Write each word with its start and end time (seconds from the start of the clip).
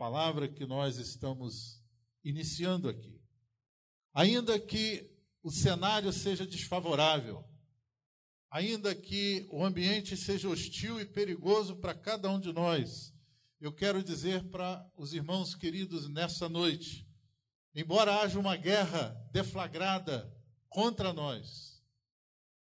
palavra 0.00 0.48
que 0.48 0.64
nós 0.64 0.96
estamos 0.96 1.78
iniciando 2.24 2.88
aqui. 2.88 3.20
Ainda 4.14 4.58
que 4.58 5.14
o 5.42 5.50
cenário 5.50 6.10
seja 6.10 6.46
desfavorável, 6.46 7.44
ainda 8.50 8.94
que 8.94 9.46
o 9.50 9.62
ambiente 9.62 10.16
seja 10.16 10.48
hostil 10.48 10.98
e 10.98 11.04
perigoso 11.04 11.76
para 11.76 11.92
cada 11.92 12.30
um 12.30 12.40
de 12.40 12.50
nós, 12.50 13.12
eu 13.60 13.70
quero 13.74 14.02
dizer 14.02 14.42
para 14.44 14.90
os 14.96 15.12
irmãos 15.12 15.54
queridos 15.54 16.08
nessa 16.08 16.48
noite, 16.48 17.06
embora 17.74 18.22
haja 18.22 18.40
uma 18.40 18.56
guerra 18.56 19.14
deflagrada 19.30 20.34
contra 20.70 21.12
nós, 21.12 21.84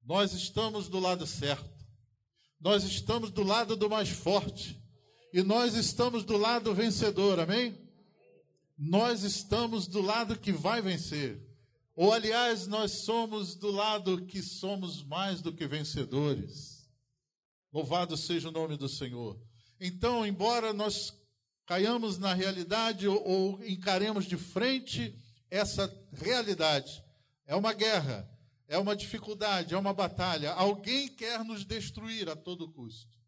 nós 0.03 0.35
estamos 0.35 0.87
do 0.87 0.99
lado 0.99 1.27
certo, 1.27 1.83
nós 2.61 2.85
estamos 2.85 3.31
do 3.31 3.43
lado 3.43 3.75
do 3.75 3.89
mais 3.89 4.11
forte, 4.11 4.82
e 5.33 5.43
nós 5.43 5.75
estamos 5.75 6.25
do 6.25 6.37
lado 6.37 6.75
vencedor, 6.75 7.41
amém? 7.41 7.79
Nós 8.77 9.23
estamos 9.23 9.87
do 9.87 10.03
lado 10.03 10.39
que 10.39 10.53
vai 10.53 10.83
vencer. 10.83 11.41
Ou, 11.95 12.13
aliás, 12.13 12.67
nós 12.67 12.91
somos 13.05 13.55
do 13.55 13.71
lado 13.71 14.27
que 14.27 14.43
somos 14.43 15.03
mais 15.03 15.41
do 15.41 15.53
que 15.53 15.67
vencedores. 15.67 16.89
Louvado 17.73 18.17
seja 18.17 18.49
o 18.49 18.53
nome 18.53 18.77
do 18.77 18.89
Senhor. 18.89 19.41
Então, 19.81 20.27
embora 20.27 20.73
nós 20.73 21.15
caiamos 21.65 22.19
na 22.19 22.35
realidade 22.35 23.09
ou, 23.09 23.27
ou 23.27 23.65
encaremos 23.65 24.27
de 24.27 24.37
frente 24.37 25.15
essa 25.51 25.91
realidade, 26.13 27.03
é 27.47 27.57
uma 27.57 27.73
guerra, 27.73 28.29
é 28.69 28.79
uma 28.79 28.97
dificuldade, 28.97 29.75
é 29.75 29.79
uma 29.79 29.93
batalha. 29.95 30.53
Alguém 30.53 31.09
quer 31.09 31.45
nos 31.45 31.65
destruir 31.65 32.29
a 32.29 32.37
todo 32.37 32.71
custo. 32.71 33.22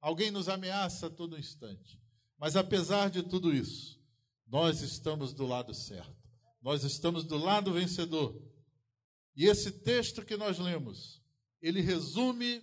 Alguém 0.00 0.30
nos 0.30 0.48
ameaça 0.48 1.06
a 1.06 1.10
todo 1.10 1.38
instante. 1.38 2.00
Mas 2.38 2.56
apesar 2.56 3.10
de 3.10 3.22
tudo 3.22 3.54
isso, 3.54 4.00
nós 4.46 4.80
estamos 4.80 5.34
do 5.34 5.46
lado 5.46 5.74
certo. 5.74 6.16
Nós 6.62 6.84
estamos 6.84 7.24
do 7.24 7.36
lado 7.36 7.72
vencedor. 7.72 8.40
E 9.36 9.46
esse 9.46 9.70
texto 9.70 10.24
que 10.24 10.36
nós 10.36 10.58
lemos, 10.58 11.22
ele 11.60 11.80
resume 11.80 12.62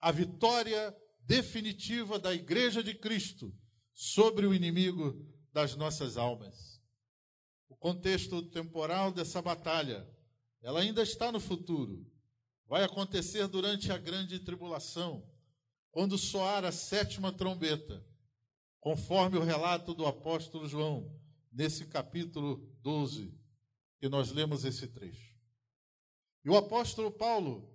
a 0.00 0.12
vitória 0.12 0.96
definitiva 1.20 2.18
da 2.18 2.32
Igreja 2.34 2.82
de 2.82 2.94
Cristo 2.94 3.52
sobre 3.92 4.46
o 4.46 4.54
inimigo 4.54 5.26
das 5.52 5.74
nossas 5.76 6.16
almas. 6.16 6.80
O 7.68 7.76
contexto 7.76 8.42
temporal 8.42 9.12
dessa 9.12 9.42
batalha, 9.42 10.08
ela 10.62 10.80
ainda 10.80 11.02
está 11.02 11.32
no 11.32 11.40
futuro. 11.40 12.06
Vai 12.66 12.84
acontecer 12.84 13.46
durante 13.48 13.90
a 13.90 13.98
grande 13.98 14.38
tribulação 14.38 15.24
quando 15.94 16.18
soar 16.18 16.64
a 16.64 16.72
sétima 16.72 17.30
trombeta, 17.30 18.04
conforme 18.80 19.38
o 19.38 19.44
relato 19.44 19.94
do 19.94 20.04
apóstolo 20.04 20.68
João, 20.68 21.08
nesse 21.52 21.86
capítulo 21.86 22.68
12, 22.82 23.32
que 24.00 24.08
nós 24.08 24.32
lemos 24.32 24.64
esse 24.64 24.88
trecho. 24.88 25.38
E 26.44 26.50
o 26.50 26.56
apóstolo 26.56 27.12
Paulo, 27.12 27.72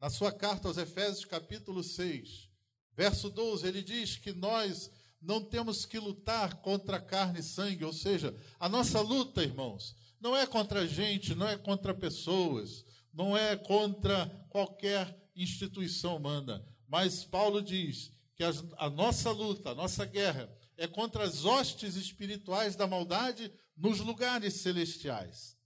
na 0.00 0.08
sua 0.08 0.30
carta 0.30 0.68
aos 0.68 0.78
Efésios, 0.78 1.24
capítulo 1.24 1.82
6, 1.82 2.48
verso 2.92 3.28
12, 3.28 3.66
ele 3.66 3.82
diz 3.82 4.16
que 4.16 4.32
nós 4.32 4.88
não 5.20 5.42
temos 5.42 5.84
que 5.84 5.98
lutar 5.98 6.62
contra 6.62 7.00
carne 7.00 7.40
e 7.40 7.42
sangue, 7.42 7.84
ou 7.84 7.92
seja, 7.92 8.32
a 8.60 8.68
nossa 8.68 9.00
luta, 9.00 9.42
irmãos, 9.42 9.96
não 10.20 10.36
é 10.36 10.46
contra 10.46 10.82
a 10.82 10.86
gente, 10.86 11.34
não 11.34 11.48
é 11.48 11.58
contra 11.58 11.92
pessoas, 11.92 12.84
não 13.12 13.36
é 13.36 13.56
contra 13.56 14.28
qualquer 14.50 15.32
instituição 15.34 16.16
humana. 16.16 16.64
Mas 16.88 17.24
Paulo 17.24 17.62
diz 17.62 18.12
que 18.34 18.44
a, 18.44 18.52
a 18.78 18.90
nossa 18.90 19.30
luta, 19.30 19.70
a 19.70 19.74
nossa 19.74 20.04
guerra, 20.04 20.50
é 20.76 20.86
contra 20.86 21.24
as 21.24 21.44
hostes 21.44 21.96
espirituais 21.96 22.76
da 22.76 22.86
maldade 22.86 23.52
nos 23.76 24.00
lugares 24.00 24.54
celestiais. 24.54 25.56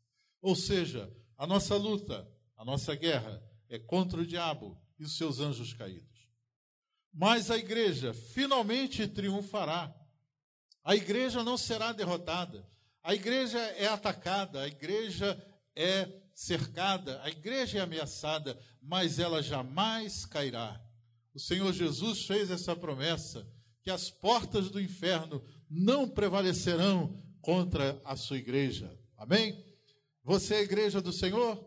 Ou 0.40 0.54
seja, 0.54 1.12
a 1.36 1.46
nossa 1.46 1.76
luta, 1.76 2.28
a 2.56 2.64
nossa 2.64 2.94
guerra 2.94 3.42
é 3.68 3.78
contra 3.78 4.20
o 4.20 4.26
diabo 4.26 4.80
e 4.98 5.04
os 5.04 5.16
seus 5.16 5.40
anjos 5.40 5.72
caídos. 5.72 6.28
Mas 7.12 7.50
a 7.50 7.58
igreja 7.58 8.14
finalmente 8.14 9.06
triunfará. 9.08 9.94
A 10.84 10.94
igreja 10.94 11.42
não 11.42 11.56
será 11.56 11.92
derrotada. 11.92 12.68
A 13.02 13.14
igreja 13.14 13.58
é 13.58 13.86
atacada, 13.86 14.62
a 14.62 14.68
igreja 14.68 15.42
é 15.74 16.08
cercada, 16.34 17.20
a 17.22 17.28
igreja 17.28 17.78
é 17.78 17.80
ameaçada, 17.80 18.58
mas 18.80 19.18
ela 19.18 19.42
jamais 19.42 20.24
cairá. 20.24 20.80
O 21.40 21.42
Senhor 21.42 21.72
Jesus 21.72 22.26
fez 22.26 22.50
essa 22.50 22.76
promessa 22.76 23.48
que 23.82 23.90
as 23.90 24.10
portas 24.10 24.68
do 24.68 24.78
inferno 24.78 25.42
não 25.70 26.06
prevalecerão 26.06 27.18
contra 27.40 27.98
a 28.04 28.14
sua 28.14 28.36
igreja. 28.36 28.94
Amém? 29.16 29.58
Você 30.22 30.56
é 30.56 30.60
igreja 30.60 31.00
do 31.00 31.10
Senhor? 31.10 31.58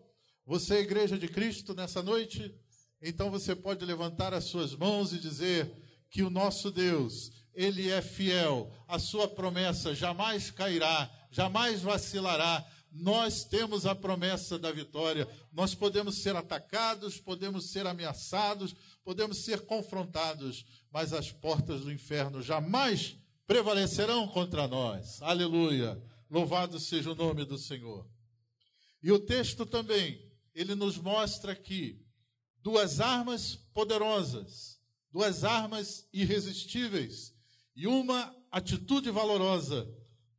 Você 0.45 0.75
é 0.75 0.81
igreja 0.81 1.17
de 1.17 1.27
Cristo 1.27 1.73
nessa 1.73 2.03
noite? 2.03 2.53
Então 3.01 3.31
você 3.31 3.55
pode 3.55 3.83
levantar 3.83 4.31
as 4.31 4.43
suas 4.43 4.75
mãos 4.75 5.11
e 5.11 5.17
dizer 5.17 5.75
que 6.07 6.21
o 6.21 6.29
nosso 6.29 6.69
Deus, 6.69 7.31
ele 7.51 7.89
é 7.89 7.99
fiel, 7.99 8.71
a 8.87 8.99
sua 8.99 9.27
promessa 9.27 9.95
jamais 9.95 10.51
cairá, 10.51 11.09
jamais 11.31 11.81
vacilará. 11.81 12.63
Nós 12.93 13.43
temos 13.43 13.87
a 13.87 13.95
promessa 13.95 14.59
da 14.59 14.71
vitória. 14.71 15.27
Nós 15.51 15.73
podemos 15.73 16.19
ser 16.19 16.35
atacados, 16.35 17.19
podemos 17.19 17.71
ser 17.71 17.87
ameaçados, 17.87 18.75
podemos 19.03 19.39
ser 19.39 19.61
confrontados, 19.61 20.63
mas 20.91 21.11
as 21.11 21.31
portas 21.31 21.81
do 21.81 21.91
inferno 21.91 22.39
jamais 22.39 23.17
prevalecerão 23.47 24.27
contra 24.27 24.67
nós. 24.67 25.19
Aleluia! 25.23 25.99
Louvado 26.29 26.79
seja 26.79 27.11
o 27.11 27.15
nome 27.15 27.45
do 27.45 27.57
Senhor. 27.57 28.07
E 29.01 29.11
o 29.11 29.19
texto 29.19 29.65
também, 29.65 30.31
ele 30.53 30.75
nos 30.75 30.97
mostra 30.97 31.51
aqui 31.51 31.99
duas 32.61 33.01
armas 33.01 33.55
poderosas, 33.73 34.79
duas 35.11 35.43
armas 35.43 36.07
irresistíveis 36.13 37.33
e 37.75 37.87
uma 37.87 38.35
atitude 38.51 39.09
valorosa 39.09 39.91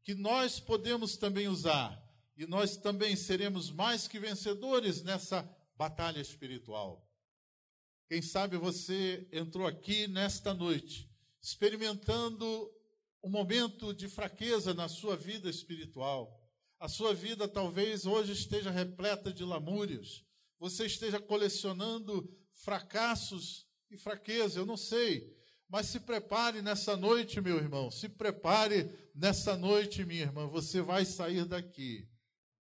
que 0.04 0.14
nós 0.14 0.60
podemos 0.60 1.16
também 1.16 1.48
usar 1.48 2.03
e 2.36 2.46
nós 2.46 2.76
também 2.76 3.16
seremos 3.16 3.70
mais 3.70 4.08
que 4.08 4.18
vencedores 4.18 5.02
nessa 5.02 5.48
batalha 5.76 6.20
espiritual. 6.20 7.08
Quem 8.08 8.20
sabe 8.20 8.56
você 8.56 9.28
entrou 9.32 9.66
aqui 9.66 10.06
nesta 10.06 10.52
noite 10.52 11.10
experimentando 11.44 12.72
um 13.22 13.28
momento 13.28 13.92
de 13.92 14.08
fraqueza 14.08 14.72
na 14.72 14.88
sua 14.88 15.14
vida 15.14 15.50
espiritual. 15.50 16.42
A 16.80 16.88
sua 16.88 17.12
vida 17.12 17.46
talvez 17.46 18.06
hoje 18.06 18.32
esteja 18.32 18.70
repleta 18.70 19.30
de 19.30 19.44
lamúrias. 19.44 20.24
Você 20.58 20.86
esteja 20.86 21.20
colecionando 21.20 22.26
fracassos 22.54 23.66
e 23.90 23.96
fraqueza, 23.98 24.58
eu 24.58 24.64
não 24.64 24.76
sei. 24.76 25.36
Mas 25.68 25.86
se 25.86 26.00
prepare 26.00 26.62
nessa 26.62 26.96
noite, 26.96 27.42
meu 27.42 27.58
irmão. 27.58 27.90
Se 27.90 28.08
prepare 28.08 28.90
nessa 29.14 29.54
noite, 29.54 30.02
minha 30.04 30.22
irmã. 30.22 30.46
Você 30.46 30.80
vai 30.80 31.04
sair 31.04 31.44
daqui. 31.44 32.08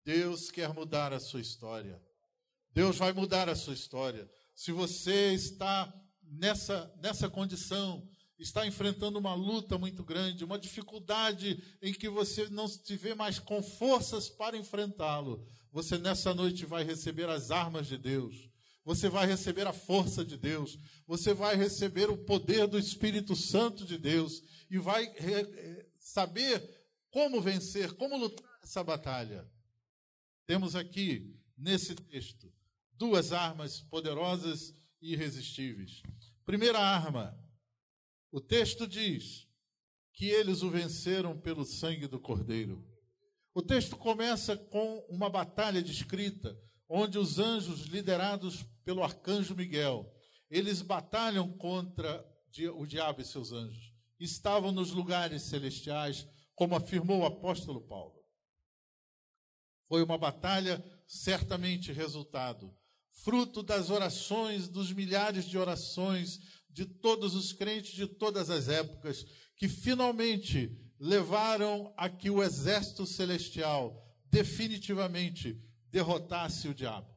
Deus 0.04 0.50
quer 0.50 0.72
mudar 0.72 1.12
a 1.12 1.20
sua 1.20 1.40
história. 1.40 2.00
Deus 2.72 2.96
vai 2.96 3.12
mudar 3.12 3.48
a 3.48 3.56
sua 3.56 3.72
história. 3.72 4.28
Se 4.54 4.70
você 4.72 5.32
está 5.32 5.92
nessa, 6.22 6.92
nessa 7.00 7.28
condição, 7.28 8.06
está 8.38 8.66
enfrentando 8.66 9.18
uma 9.18 9.34
luta 9.34 9.78
muito 9.78 10.04
grande, 10.04 10.44
uma 10.44 10.58
dificuldade 10.58 11.62
em 11.80 11.92
que 11.92 12.08
você 12.08 12.48
não 12.50 12.68
se 12.68 12.96
vê 12.96 13.14
mais 13.14 13.38
com 13.38 13.62
forças 13.62 14.28
para 14.28 14.56
enfrentá-lo, 14.56 15.46
você 15.72 15.96
nessa 15.96 16.34
noite 16.34 16.66
vai 16.66 16.84
receber 16.84 17.28
as 17.28 17.50
armas 17.50 17.86
de 17.86 17.96
Deus. 17.96 18.48
Você 18.84 19.08
vai 19.08 19.26
receber 19.26 19.66
a 19.66 19.72
força 19.72 20.22
de 20.22 20.36
Deus, 20.36 20.78
você 21.06 21.32
vai 21.32 21.56
receber 21.56 22.10
o 22.10 22.18
poder 22.18 22.66
do 22.66 22.78
Espírito 22.78 23.34
Santo 23.34 23.82
de 23.86 23.96
Deus 23.96 24.42
e 24.70 24.76
vai 24.76 25.06
eh, 25.06 25.86
saber 25.98 26.62
como 27.10 27.40
vencer, 27.40 27.94
como 27.94 28.18
lutar 28.18 28.60
essa 28.62 28.84
batalha. 28.84 29.50
Temos 30.46 30.76
aqui, 30.76 31.34
nesse 31.56 31.94
texto, 31.94 32.52
duas 32.92 33.32
armas 33.32 33.80
poderosas 33.80 34.74
e 35.00 35.12
irresistíveis. 35.12 36.02
Primeira 36.44 36.78
arma, 36.78 37.34
o 38.30 38.40
texto 38.40 38.86
diz 38.86 39.48
que 40.12 40.26
eles 40.26 40.62
o 40.62 40.70
venceram 40.70 41.38
pelo 41.38 41.64
sangue 41.64 42.06
do 42.06 42.20
Cordeiro. 42.20 42.86
O 43.54 43.62
texto 43.62 43.96
começa 43.96 44.56
com 44.56 44.98
uma 45.08 45.30
batalha 45.30 45.82
descrita, 45.82 46.58
onde 46.88 47.18
os 47.18 47.38
anjos, 47.38 47.86
liderados 47.86 48.64
pelo 48.84 49.02
arcanjo 49.02 49.54
Miguel, 49.54 50.12
eles 50.50 50.82
batalham 50.82 51.50
contra 51.56 52.24
o 52.76 52.86
diabo 52.86 53.22
e 53.22 53.24
seus 53.24 53.50
anjos. 53.50 53.94
Estavam 54.20 54.70
nos 54.70 54.90
lugares 54.92 55.42
celestiais, 55.42 56.28
como 56.54 56.76
afirmou 56.76 57.20
o 57.20 57.26
apóstolo 57.26 57.80
Paulo. 57.80 58.23
Foi 59.94 60.02
uma 60.02 60.18
batalha 60.18 60.84
certamente 61.06 61.92
resultado 61.92 62.74
fruto 63.12 63.62
das 63.62 63.90
orações, 63.90 64.66
dos 64.66 64.92
milhares 64.92 65.44
de 65.44 65.56
orações 65.56 66.40
de 66.68 66.84
todos 66.84 67.36
os 67.36 67.52
crentes 67.52 67.92
de 67.92 68.08
todas 68.08 68.50
as 68.50 68.68
épocas, 68.68 69.24
que 69.56 69.68
finalmente 69.68 70.76
levaram 70.98 71.94
a 71.96 72.08
que 72.08 72.28
o 72.28 72.42
exército 72.42 73.06
celestial 73.06 74.04
definitivamente 74.32 75.62
derrotasse 75.92 76.66
o 76.66 76.74
diabo. 76.74 77.14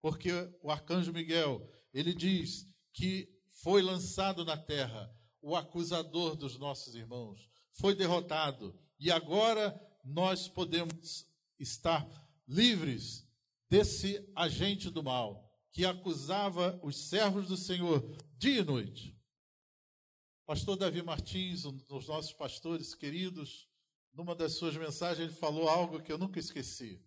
Porque 0.00 0.30
o 0.62 0.70
arcanjo 0.70 1.12
Miguel, 1.12 1.68
ele 1.92 2.14
diz 2.14 2.68
que 2.92 3.28
foi 3.64 3.82
lançado 3.82 4.44
na 4.44 4.56
terra 4.56 5.12
o 5.42 5.56
acusador 5.56 6.36
dos 6.36 6.56
nossos 6.56 6.94
irmãos, 6.94 7.50
foi 7.72 7.96
derrotado, 7.96 8.78
e 8.96 9.10
agora 9.10 9.76
nós 10.04 10.46
podemos 10.46 11.26
estar 11.58 12.06
livres 12.46 13.26
desse 13.68 14.24
agente 14.34 14.90
do 14.90 15.02
mal 15.02 15.46
que 15.72 15.84
acusava 15.84 16.80
os 16.82 17.08
servos 17.08 17.48
do 17.48 17.56
Senhor 17.56 18.02
dia 18.38 18.60
e 18.60 18.64
noite. 18.64 19.14
Pastor 20.46 20.76
Davi 20.76 21.02
Martins, 21.02 21.64
um 21.64 21.72
dos 21.72 22.06
nossos 22.06 22.32
pastores 22.32 22.94
queridos, 22.94 23.68
numa 24.12 24.34
das 24.34 24.54
suas 24.54 24.76
mensagens, 24.76 25.28
ele 25.28 25.38
falou 25.38 25.68
algo 25.68 26.00
que 26.00 26.10
eu 26.10 26.16
nunca 26.16 26.38
esqueci. 26.38 27.04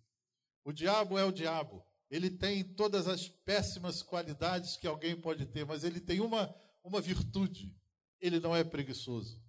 O 0.62 0.72
diabo 0.72 1.18
é 1.18 1.24
o 1.24 1.32
diabo. 1.32 1.84
Ele 2.10 2.30
tem 2.30 2.62
todas 2.62 3.08
as 3.08 3.28
péssimas 3.28 4.02
qualidades 4.02 4.76
que 4.76 4.86
alguém 4.86 5.18
pode 5.18 5.46
ter, 5.46 5.64
mas 5.64 5.84
ele 5.84 6.00
tem 6.00 6.20
uma, 6.20 6.54
uma 6.84 7.00
virtude: 7.00 7.74
ele 8.20 8.38
não 8.38 8.54
é 8.54 8.62
preguiçoso. 8.62 9.42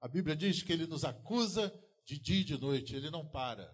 A 0.00 0.08
Bíblia 0.08 0.34
diz 0.34 0.62
que 0.62 0.72
ele 0.72 0.86
nos 0.86 1.04
acusa 1.04 1.72
de 2.08 2.18
dia 2.18 2.40
e 2.40 2.44
de 2.44 2.58
noite, 2.58 2.96
ele 2.96 3.10
não 3.10 3.22
para, 3.28 3.70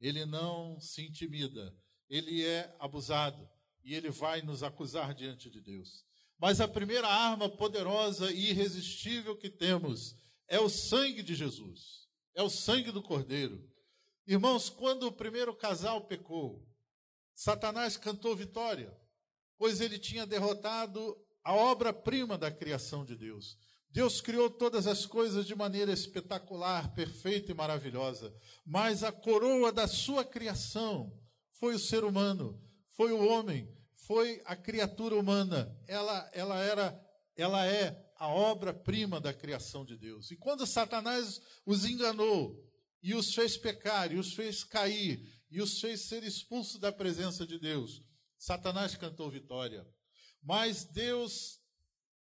ele 0.00 0.24
não 0.24 0.80
se 0.80 1.02
intimida, 1.02 1.76
ele 2.08 2.46
é 2.46 2.72
abusado 2.78 3.50
e 3.82 3.92
ele 3.92 4.08
vai 4.08 4.40
nos 4.40 4.62
acusar 4.62 5.12
diante 5.12 5.50
de 5.50 5.60
Deus. 5.60 6.04
Mas 6.38 6.60
a 6.60 6.68
primeira 6.68 7.08
arma 7.08 7.48
poderosa 7.48 8.30
e 8.30 8.50
irresistível 8.50 9.36
que 9.36 9.50
temos 9.50 10.14
é 10.46 10.60
o 10.60 10.68
sangue 10.68 11.24
de 11.24 11.34
Jesus, 11.34 12.06
é 12.36 12.42
o 12.42 12.48
sangue 12.48 12.92
do 12.92 13.02
Cordeiro. 13.02 13.68
Irmãos, 14.28 14.70
quando 14.70 15.08
o 15.08 15.12
primeiro 15.12 15.52
casal 15.52 16.06
pecou, 16.06 16.64
Satanás 17.34 17.96
cantou 17.96 18.36
vitória, 18.36 18.96
pois 19.58 19.80
ele 19.80 19.98
tinha 19.98 20.24
derrotado 20.24 21.16
a 21.42 21.52
obra-prima 21.52 22.38
da 22.38 22.48
criação 22.48 23.04
de 23.04 23.16
Deus. 23.16 23.58
Deus 23.92 24.22
criou 24.22 24.48
todas 24.48 24.86
as 24.86 25.04
coisas 25.04 25.46
de 25.46 25.54
maneira 25.54 25.92
espetacular, 25.92 26.94
perfeita 26.94 27.52
e 27.52 27.54
maravilhosa, 27.54 28.34
mas 28.64 29.04
a 29.04 29.12
coroa 29.12 29.70
da 29.70 29.86
sua 29.86 30.24
criação 30.24 31.12
foi 31.52 31.74
o 31.74 31.78
ser 31.78 32.02
humano, 32.02 32.58
foi 32.96 33.12
o 33.12 33.22
homem, 33.26 33.68
foi 33.94 34.40
a 34.46 34.56
criatura 34.56 35.14
humana. 35.14 35.78
Ela, 35.86 36.30
ela 36.32 36.58
era, 36.58 37.00
ela 37.36 37.66
é 37.66 38.02
a 38.16 38.28
obra-prima 38.28 39.20
da 39.20 39.34
criação 39.34 39.84
de 39.84 39.96
Deus. 39.96 40.30
E 40.30 40.36
quando 40.36 40.66
Satanás 40.66 41.40
os 41.66 41.84
enganou 41.84 42.58
e 43.02 43.14
os 43.14 43.34
fez 43.34 43.58
pecar, 43.58 44.10
e 44.10 44.16
os 44.16 44.32
fez 44.32 44.64
cair, 44.64 45.22
e 45.50 45.60
os 45.60 45.80
fez 45.80 46.00
ser 46.00 46.24
expulsos 46.24 46.80
da 46.80 46.90
presença 46.90 47.46
de 47.46 47.58
Deus, 47.58 48.02
Satanás 48.38 48.96
cantou 48.96 49.30
vitória. 49.30 49.86
Mas 50.42 50.84
Deus 50.84 51.61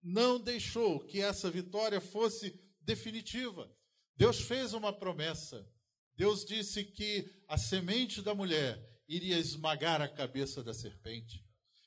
não 0.03 0.41
deixou 0.41 1.01
que 1.01 1.21
essa 1.21 1.51
vitória 1.51 2.01
fosse 2.01 2.59
definitiva. 2.81 3.71
Deus 4.17 4.41
fez 4.41 4.73
uma 4.73 4.93
promessa. 4.93 5.67
Deus 6.15 6.45
disse 6.45 6.85
que 6.85 7.31
a 7.49 7.57
semente 7.57 8.21
da 8.21 8.35
mulher 8.35 8.79
iria 9.09 9.39
esmagar 9.39 10.01
a 10.01 10.09
cabeça 10.09 10.63
da 10.63 10.75
serpente. 10.75 11.45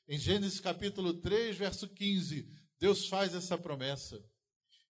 Em 0.08 0.18
Gênesis 0.18 0.60
capítulo 0.60 1.14
3, 1.14 1.56
verso 1.56 1.88
15, 1.88 2.48
Deus 2.78 3.08
faz 3.08 3.34
essa 3.34 3.56
promessa. 3.56 4.22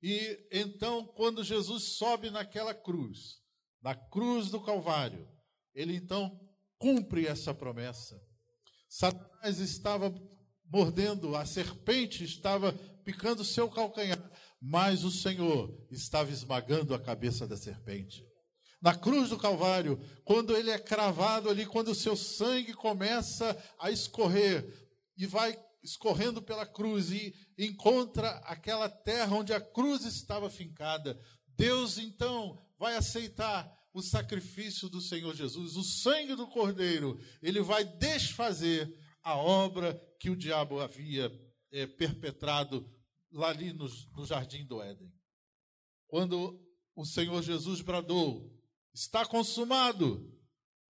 E 0.02 0.48
então, 0.50 1.06
quando 1.06 1.44
Jesus 1.44 1.96
sobe 1.96 2.30
naquela 2.30 2.74
cruz, 2.74 3.40
na 3.80 3.94
cruz 3.94 4.50
do 4.50 4.60
Calvário, 4.60 5.28
ele 5.74 5.94
então 5.94 6.40
cumpre 6.78 7.26
essa 7.26 7.54
promessa. 7.54 8.20
Satanás 8.88 9.58
estava 9.60 10.10
mordendo, 10.74 11.36
a 11.36 11.46
serpente 11.46 12.24
estava 12.24 12.72
picando 13.04 13.44
seu 13.44 13.70
calcanhar, 13.70 14.18
mas 14.60 15.04
o 15.04 15.10
Senhor 15.10 15.72
estava 15.88 16.32
esmagando 16.32 16.92
a 16.92 16.98
cabeça 16.98 17.46
da 17.46 17.56
serpente. 17.56 18.26
Na 18.82 18.92
cruz 18.92 19.28
do 19.30 19.38
Calvário, 19.38 20.00
quando 20.24 20.56
ele 20.56 20.72
é 20.72 20.78
cravado 20.78 21.48
ali, 21.48 21.64
quando 21.64 21.92
o 21.92 21.94
seu 21.94 22.16
sangue 22.16 22.74
começa 22.74 23.56
a 23.78 23.88
escorrer, 23.88 24.66
e 25.16 25.26
vai 25.26 25.56
escorrendo 25.80 26.42
pela 26.42 26.66
cruz 26.66 27.12
e 27.12 27.32
encontra 27.56 28.30
aquela 28.38 28.88
terra 28.88 29.36
onde 29.36 29.52
a 29.52 29.60
cruz 29.60 30.04
estava 30.04 30.50
fincada. 30.50 31.16
Deus 31.56 31.98
então 31.98 32.60
vai 32.76 32.96
aceitar 32.96 33.72
o 33.92 34.02
sacrifício 34.02 34.88
do 34.88 35.00
Senhor 35.00 35.36
Jesus, 35.36 35.76
o 35.76 35.84
sangue 35.84 36.34
do 36.34 36.48
Cordeiro, 36.48 37.16
ele 37.40 37.60
vai 37.60 37.84
desfazer 37.84 38.92
a 39.22 39.36
obra 39.36 39.94
que 40.24 40.30
o 40.30 40.36
diabo 40.36 40.80
havia 40.80 41.30
é, 41.70 41.86
perpetrado 41.86 42.90
lá 43.30 43.50
ali 43.50 43.74
no, 43.74 43.86
no 44.16 44.24
jardim 44.24 44.64
do 44.64 44.80
Éden. 44.80 45.12
Quando 46.06 46.58
o 46.96 47.04
Senhor 47.04 47.42
Jesus 47.42 47.82
bradou: 47.82 48.50
Está 48.94 49.26
consumado. 49.26 50.34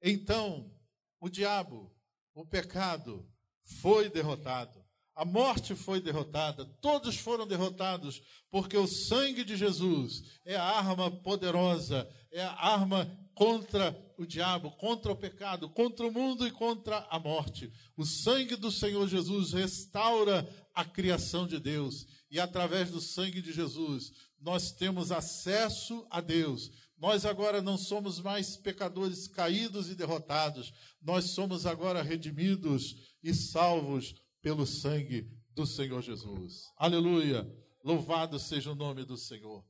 Então, 0.02 0.76
o 1.20 1.28
diabo, 1.28 1.96
o 2.34 2.44
pecado, 2.44 3.24
foi 3.62 4.10
derrotado. 4.10 4.84
A 5.14 5.24
morte 5.24 5.76
foi 5.76 6.00
derrotada, 6.00 6.64
todos 6.80 7.16
foram 7.16 7.46
derrotados, 7.46 8.20
porque 8.50 8.76
o 8.76 8.88
sangue 8.88 9.44
de 9.44 9.56
Jesus 9.56 10.40
é 10.44 10.56
a 10.56 10.64
arma 10.64 11.08
poderosa, 11.08 12.10
é 12.32 12.42
a 12.42 12.52
arma 12.52 13.29
contra 13.40 13.98
o 14.18 14.26
diabo, 14.26 14.70
contra 14.72 15.10
o 15.10 15.16
pecado, 15.16 15.66
contra 15.70 16.06
o 16.06 16.12
mundo 16.12 16.46
e 16.46 16.50
contra 16.50 16.98
a 17.08 17.18
morte. 17.18 17.72
O 17.96 18.04
sangue 18.04 18.54
do 18.54 18.70
Senhor 18.70 19.08
Jesus 19.08 19.54
restaura 19.54 20.46
a 20.74 20.84
criação 20.84 21.46
de 21.46 21.58
Deus, 21.58 22.06
e 22.30 22.38
através 22.38 22.90
do 22.90 23.00
sangue 23.00 23.40
de 23.40 23.50
Jesus, 23.50 24.12
nós 24.38 24.72
temos 24.72 25.10
acesso 25.10 26.06
a 26.10 26.20
Deus. 26.20 26.70
Nós 26.98 27.24
agora 27.24 27.62
não 27.62 27.78
somos 27.78 28.20
mais 28.20 28.58
pecadores 28.58 29.26
caídos 29.26 29.88
e 29.88 29.94
derrotados, 29.94 30.70
nós 31.00 31.30
somos 31.30 31.64
agora 31.64 32.02
redimidos 32.02 32.94
e 33.22 33.32
salvos 33.32 34.14
pelo 34.42 34.66
sangue 34.66 35.26
do 35.54 35.64
Senhor 35.64 36.02
Jesus. 36.02 36.64
Aleluia! 36.76 37.50
Louvado 37.82 38.38
seja 38.38 38.70
o 38.70 38.74
nome 38.74 39.02
do 39.02 39.16
Senhor. 39.16 39.64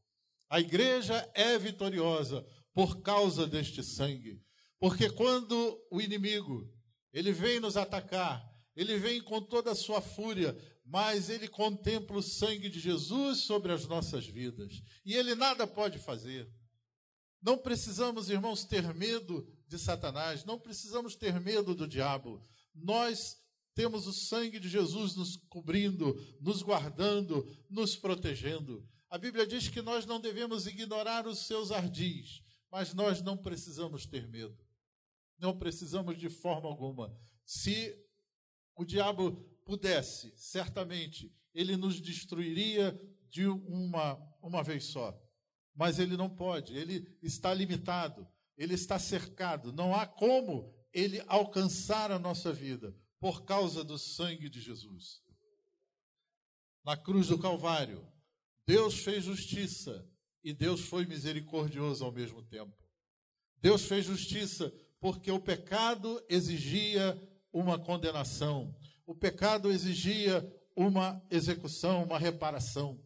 A 0.51 0.59
igreja 0.59 1.31
é 1.33 1.57
vitoriosa 1.57 2.45
por 2.73 3.03
causa 3.03 3.47
deste 3.47 3.83
sangue, 3.83 4.43
porque 4.79 5.11
quando 5.11 5.79
o 5.91 6.01
inimigo 6.01 6.73
ele 7.13 7.33
vem 7.33 7.61
nos 7.61 7.77
atacar, 7.77 8.49
ele 8.75 8.99
vem 8.99 9.21
com 9.21 9.43
toda 9.43 9.73
a 9.73 9.75
sua 9.75 10.01
fúria, 10.01 10.57
mas 10.85 11.29
ele 11.29 11.49
contempla 11.49 12.17
o 12.17 12.23
sangue 12.23 12.69
de 12.69 12.81
Jesus 12.81 13.39
sobre 13.39 13.73
as 13.73 13.87
nossas 13.87 14.27
vidas 14.27 14.83
e 15.05 15.15
ele 15.15 15.35
nada 15.35 15.67
pode 15.67 15.99
fazer. 15.99 16.51
Não 17.43 17.57
precisamos, 17.57 18.29
irmãos, 18.29 18.65
ter 18.65 18.95
medo 18.95 19.47
de 19.67 19.79
Satanás, 19.79 20.45
não 20.45 20.59
precisamos 20.59 21.17
ter 21.17 21.41
medo 21.41 21.75
do 21.75 21.87
diabo. 21.87 22.43
Nós 22.75 23.39
temos 23.75 24.07
o 24.07 24.13
sangue 24.13 24.59
de 24.59 24.69
Jesus 24.69 25.15
nos 25.15 25.37
cobrindo, 25.49 26.15
nos 26.41 26.63
guardando, 26.63 27.47
nos 27.69 27.97
protegendo. 27.97 28.87
A 29.09 29.17
Bíblia 29.17 29.47
diz 29.47 29.69
que 29.69 29.81
nós 29.81 30.05
não 30.05 30.21
devemos 30.21 30.67
ignorar 30.67 31.27
os 31.27 31.47
seus 31.47 31.73
ardis, 31.73 32.43
mas 32.71 32.95
nós 32.95 33.21
não 33.23 33.37
precisamos 33.37 34.07
ter 34.07 34.29
medo. 34.29 34.57
Não 35.39 35.59
precisamos 35.59 36.19
de 36.19 36.29
forma 36.29 36.69
alguma. 36.69 37.17
Se 37.45 37.97
o 38.77 38.85
diabo 38.85 39.33
pudesse, 39.65 40.33
certamente, 40.37 41.35
ele 41.55 41.77
nos 41.77 42.01
destruiria 42.01 42.99
de 43.29 43.47
uma, 43.47 44.15
uma 44.43 44.63
vez 44.63 44.85
só. 44.85 45.19
Mas 45.75 45.99
ele 45.99 46.17
não 46.17 46.29
pode, 46.29 46.77
ele 46.77 47.19
está 47.23 47.55
limitado, 47.55 48.27
ele 48.57 48.75
está 48.75 48.99
cercado. 48.99 49.73
Não 49.73 49.95
há 49.95 50.07
como 50.07 50.75
ele 50.93 51.23
alcançar 51.27 52.11
a 52.11 52.19
nossa 52.19 52.53
vida, 52.53 52.95
por 53.19 53.45
causa 53.45 53.85
do 53.85 53.99
sangue 53.99 54.49
de 54.49 54.61
Jesus. 54.61 55.23
Na 56.85 56.97
cruz 56.97 57.29
do 57.29 57.39
Calvário, 57.39 58.07
Deus 58.67 58.99
fez 58.99 59.25
justiça 59.25 60.09
e 60.43 60.53
Deus 60.53 60.81
foi 60.81 61.05
misericordioso 61.05 62.05
ao 62.05 62.13
mesmo 62.13 62.43
tempo. 62.43 62.73
Deus 63.61 63.85
fez 63.85 64.07
justiça 64.07 64.73
porque 65.01 65.31
o 65.31 65.41
pecado 65.41 66.23
exigia 66.29 67.21
uma 67.53 67.79
condenação, 67.79 68.75
o 69.07 69.15
pecado 69.15 69.71
exigia 69.71 70.47
uma 70.77 71.23
execução, 71.31 72.05
uma 72.05 72.19
reparação. 72.19 72.99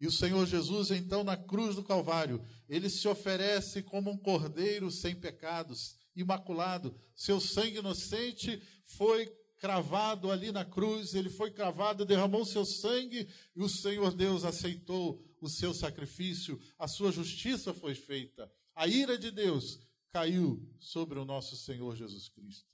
E 0.00 0.06
o 0.06 0.12
Senhor 0.12 0.46
Jesus, 0.46 0.90
então, 0.90 1.22
na 1.22 1.36
cruz 1.36 1.76
do 1.76 1.84
Calvário, 1.84 2.42
ele 2.68 2.88
se 2.88 3.06
oferece 3.06 3.82
como 3.82 4.10
um 4.10 4.16
cordeiro 4.16 4.90
sem 4.90 5.14
pecados, 5.14 5.96
imaculado. 6.16 6.98
Seu 7.14 7.38
sangue 7.38 7.78
inocente 7.78 8.62
foi 8.84 9.30
cravado 9.60 10.30
ali 10.30 10.50
na 10.50 10.64
cruz, 10.64 11.14
ele 11.14 11.28
foi 11.28 11.50
cravado, 11.50 12.06
derramou 12.06 12.44
seu 12.44 12.64
sangue 12.64 13.28
e 13.54 13.62
o 13.62 13.68
Senhor 13.68 14.12
Deus 14.14 14.42
aceitou 14.42 15.22
o 15.40 15.48
seu 15.48 15.72
sacrifício, 15.72 16.58
a 16.78 16.88
sua 16.88 17.12
justiça 17.12 17.72
foi 17.72 17.94
feita. 17.94 18.50
A 18.74 18.88
ira 18.88 19.18
de 19.18 19.30
Deus 19.30 19.78
caiu 20.10 20.66
sobre 20.78 21.18
o 21.18 21.24
nosso 21.24 21.56
Senhor 21.56 21.94
Jesus 21.94 22.28
Cristo. 22.28 22.68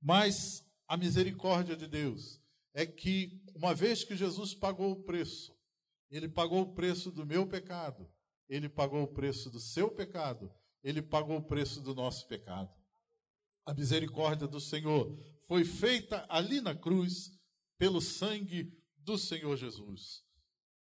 Mas 0.00 0.64
a 0.88 0.96
misericórdia 0.96 1.76
de 1.76 1.86
Deus 1.86 2.40
é 2.74 2.86
que, 2.86 3.40
uma 3.54 3.74
vez 3.74 4.02
que 4.02 4.16
Jesus 4.16 4.54
pagou 4.54 4.92
o 4.92 5.02
preço, 5.04 5.54
ele 6.10 6.28
pagou 6.28 6.62
o 6.62 6.74
preço 6.74 7.10
do 7.10 7.24
meu 7.24 7.46
pecado, 7.46 8.10
ele 8.48 8.68
pagou 8.68 9.02
o 9.02 9.08
preço 9.08 9.50
do 9.50 9.60
seu 9.60 9.90
pecado, 9.90 10.52
ele 10.82 11.00
pagou 11.00 11.36
o 11.36 11.44
preço 11.44 11.80
do 11.80 11.94
nosso 11.94 12.26
pecado. 12.26 12.70
A 13.64 13.72
misericórdia 13.72 14.48
do 14.48 14.60
Senhor 14.60 15.16
foi 15.52 15.66
feita 15.66 16.24
ali 16.30 16.62
na 16.62 16.74
cruz 16.74 17.30
pelo 17.76 18.00
sangue 18.00 18.72
do 18.96 19.18
Senhor 19.18 19.54
Jesus. 19.54 20.22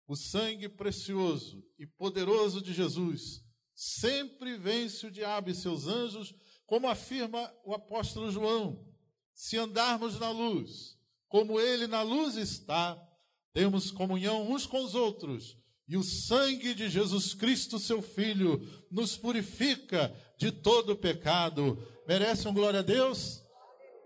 O 0.08 0.15
sangue 0.15 0.70
precioso 0.70 1.65
e 1.80 1.88
poderoso 1.88 2.62
de 2.62 2.72
Jesus 2.72 3.44
sempre 3.74 4.56
vence 4.60 5.08
o 5.08 5.10
diabo 5.10 5.50
e 5.50 5.56
seus 5.56 5.88
anjos, 5.88 6.36
como 6.68 6.88
afirma 6.88 7.51
o 7.65 7.74
apóstolo 7.74 8.30
João. 8.30 8.86
Se 9.34 9.58
andarmos 9.58 10.20
na 10.20 10.30
luz, 10.30 10.96
como 11.27 11.60
ele 11.60 11.88
na 11.88 12.03
luz 12.03 12.36
está, 12.36 13.03
temos 13.51 13.89
comunhão 13.89 14.48
uns 14.48 14.68
com 14.68 14.84
os 14.86 14.94
outros, 14.94 15.58
e 15.88 15.98
o 15.98 16.03
sangue 16.03 16.75
de 16.75 16.88
Jesus 16.88 17.34
Cristo, 17.34 17.80
seu 17.80 18.00
Filho, 18.00 18.62
nos 18.91 19.18
purifica 19.18 20.15
de 20.38 20.51
todo 20.51 20.96
pecado. 20.96 21.84
Merece 22.08 22.48
um 22.48 22.53
glória 22.53 22.82
a 22.82 22.84
Deus? 22.84 23.40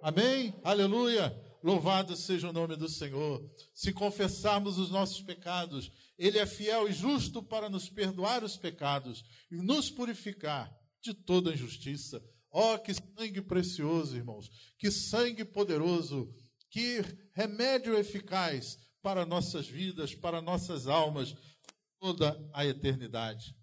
Amém? 0.05 0.53
Aleluia! 0.63 1.35
Louvado 1.63 2.15
seja 2.15 2.47
o 2.47 2.53
nome 2.53 2.75
do 2.75 2.87
Senhor. 2.87 3.43
Se 3.73 3.91
confessarmos 3.91 4.77
os 4.77 4.91
nossos 4.91 5.19
pecados, 5.23 5.91
Ele 6.15 6.37
é 6.37 6.45
fiel 6.45 6.87
e 6.87 6.93
justo 6.93 7.41
para 7.41 7.71
nos 7.71 7.89
perdoar 7.89 8.43
os 8.43 8.55
pecados 8.55 9.23
e 9.49 9.55
nos 9.55 9.89
purificar 9.89 10.71
de 11.01 11.11
toda 11.11 11.51
injustiça. 11.51 12.23
Oh, 12.51 12.77
que 12.77 12.93
sangue 12.93 13.41
precioso, 13.41 14.15
irmãos! 14.15 14.47
Que 14.77 14.91
sangue 14.91 15.43
poderoso! 15.43 16.31
Que 16.69 17.01
remédio 17.33 17.97
eficaz 17.97 18.77
para 19.01 19.25
nossas 19.25 19.65
vidas, 19.67 20.13
para 20.13 20.39
nossas 20.39 20.85
almas, 20.85 21.33
toda 21.99 22.39
a 22.53 22.63
eternidade. 22.63 23.55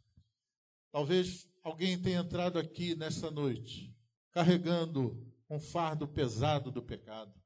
Talvez 0.90 1.46
alguém 1.62 1.96
tenha 2.02 2.18
entrado 2.18 2.58
aqui 2.58 2.96
nessa 2.96 3.30
noite 3.30 3.94
carregando 4.32 5.31
um 5.52 5.61
fardo 5.61 6.09
pesado 6.09 6.71
do 6.71 6.82
pecado 6.82 7.42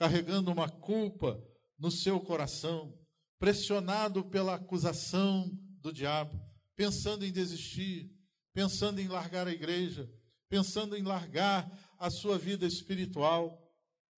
carregando 0.00 0.50
uma 0.50 0.66
culpa 0.66 1.38
no 1.78 1.90
seu 1.90 2.18
coração, 2.18 2.98
pressionado 3.38 4.24
pela 4.24 4.54
acusação 4.54 5.50
do 5.78 5.92
diabo, 5.92 6.42
pensando 6.74 7.22
em 7.22 7.30
desistir, 7.30 8.10
pensando 8.54 8.98
em 8.98 9.08
largar 9.08 9.46
a 9.46 9.52
igreja, 9.52 10.10
pensando 10.48 10.96
em 10.96 11.02
largar 11.02 11.70
a 11.98 12.08
sua 12.08 12.38
vida 12.38 12.66
espiritual, 12.66 13.62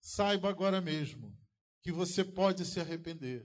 saiba 0.00 0.48
agora 0.48 0.80
mesmo 0.80 1.36
que 1.82 1.90
você 1.90 2.24
pode 2.24 2.64
se 2.64 2.78
arrepender, 2.78 3.44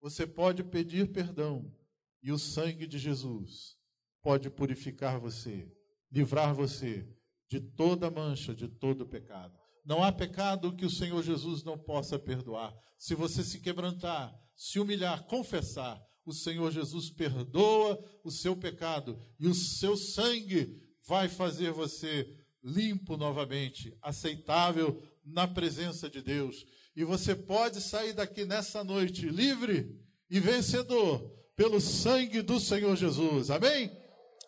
você 0.00 0.26
pode 0.26 0.64
pedir 0.64 1.12
perdão 1.12 1.72
e 2.20 2.32
o 2.32 2.38
sangue 2.38 2.84
de 2.84 2.98
Jesus 2.98 3.76
pode 4.20 4.50
purificar 4.50 5.20
você, 5.20 5.72
livrar 6.10 6.52
você 6.52 7.15
de 7.48 7.60
toda 7.60 8.10
mancha, 8.10 8.54
de 8.54 8.68
todo 8.68 9.06
pecado. 9.06 9.54
Não 9.84 10.02
há 10.02 10.10
pecado 10.10 10.74
que 10.74 10.84
o 10.84 10.90
Senhor 10.90 11.22
Jesus 11.22 11.62
não 11.62 11.78
possa 11.78 12.18
perdoar. 12.18 12.74
Se 12.98 13.14
você 13.14 13.44
se 13.44 13.60
quebrantar, 13.60 14.34
se 14.56 14.80
humilhar, 14.80 15.24
confessar, 15.26 16.02
o 16.24 16.32
Senhor 16.32 16.72
Jesus 16.72 17.08
perdoa 17.08 18.02
o 18.24 18.30
seu 18.30 18.56
pecado 18.56 19.22
e 19.38 19.46
o 19.46 19.54
seu 19.54 19.96
sangue 19.96 20.82
vai 21.06 21.28
fazer 21.28 21.70
você 21.70 22.28
limpo 22.64 23.16
novamente, 23.16 23.96
aceitável 24.02 25.00
na 25.24 25.46
presença 25.46 26.10
de 26.10 26.20
Deus. 26.20 26.66
E 26.96 27.04
você 27.04 27.36
pode 27.36 27.80
sair 27.80 28.12
daqui 28.12 28.44
nessa 28.44 28.82
noite 28.82 29.28
livre 29.28 30.04
e 30.28 30.40
vencedor 30.40 31.20
pelo 31.54 31.80
sangue 31.80 32.42
do 32.42 32.58
Senhor 32.58 32.96
Jesus. 32.96 33.50
Amém? 33.50 33.90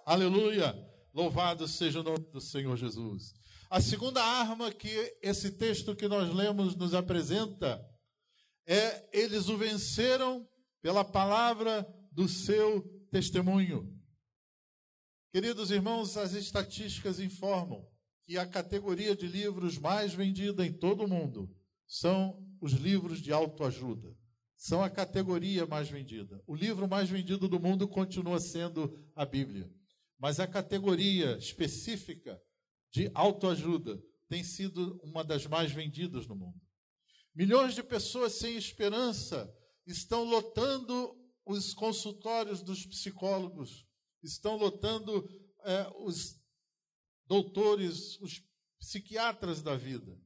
Aleluia! 0.05 0.88
Louvado 1.19 1.67
seja 1.67 1.99
o 1.99 2.05
nome 2.05 2.25
do 2.31 2.41
Senhor 2.41 2.77
Jesus. 2.77 3.35
A 3.69 3.81
segunda 3.81 4.23
arma 4.23 4.71
que 4.71 4.89
esse 5.21 5.51
texto 5.51 5.97
que 5.97 6.07
nós 6.07 6.33
lemos 6.33 6.77
nos 6.77 6.95
apresenta 6.95 7.85
é 8.65 9.05
eles 9.13 9.49
o 9.49 9.57
venceram 9.57 10.49
pela 10.81 11.05
palavra 11.05 11.85
do 12.13 12.29
seu 12.29 12.83
testemunho. 13.11 13.93
Queridos 15.33 15.73
irmãos, 15.73 16.17
as 16.17 16.35
estatísticas 16.35 17.19
informam 17.19 17.85
que 18.25 18.39
a 18.39 18.47
categoria 18.47 19.17
de 19.17 19.27
livros 19.27 19.77
mais 19.77 20.15
vendida 20.15 20.65
em 20.65 20.73
todo 20.73 21.03
o 21.03 21.09
mundo 21.09 21.53
são 21.85 22.41
os 22.61 22.75
livros 22.75 23.21
de 23.21 23.33
autoajuda. 23.33 24.17
São 24.57 24.85
a 24.85 24.89
categoria 24.89 25.67
mais 25.67 25.91
vendida. 25.91 26.41
O 26.47 26.55
livro 26.55 26.87
mais 26.87 27.11
vendido 27.11 27.49
do 27.49 27.59
mundo 27.59 27.89
continua 27.89 28.39
sendo 28.39 28.97
a 29.17 29.27
Bíblia. 29.27 29.69
Mas 30.19 30.41
a 30.41 30.47
categoria 30.47 31.37
específica 31.39 32.41
de 32.91 33.11
autoajuda 33.15 34.03
tem 34.29 34.43
sido 34.43 35.01
uma 35.03 35.23
das 35.25 35.47
mais 35.47 35.73
vendidas 35.73 36.27
no 36.27 36.35
mundo. 36.35 36.61
Milhões 37.35 37.75
de 37.75 37.83
pessoas 37.83 38.33
sem 38.33 38.57
esperança 38.57 39.49
estão 39.87 40.25
lotando 40.25 41.17
os 41.47 41.73
consultórios 41.73 42.63
dos 42.63 42.85
psicólogos, 42.85 43.87
estão 44.23 44.57
lotando 44.57 45.27
é, 45.65 45.91
os 46.01 46.37
doutores, 47.27 48.21
os 48.21 48.43
psiquiatras 48.79 49.63
da 49.63 49.77
vida. 49.77 50.21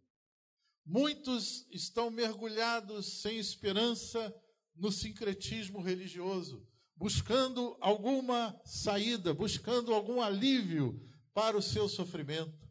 Muitos 0.85 1.67
estão 1.71 2.11
mergulhados 2.11 3.21
sem 3.21 3.39
esperança 3.39 4.35
no 4.75 4.91
sincretismo 4.91 5.81
religioso, 5.81 6.67
buscando 7.03 7.77
alguma 7.81 8.57
saída, 8.65 9.35
buscando 9.35 9.93
algum 9.93 10.23
alívio 10.23 11.05
para 11.35 11.57
o 11.57 11.63
seu 11.63 11.89
sofrimento. 11.89 12.71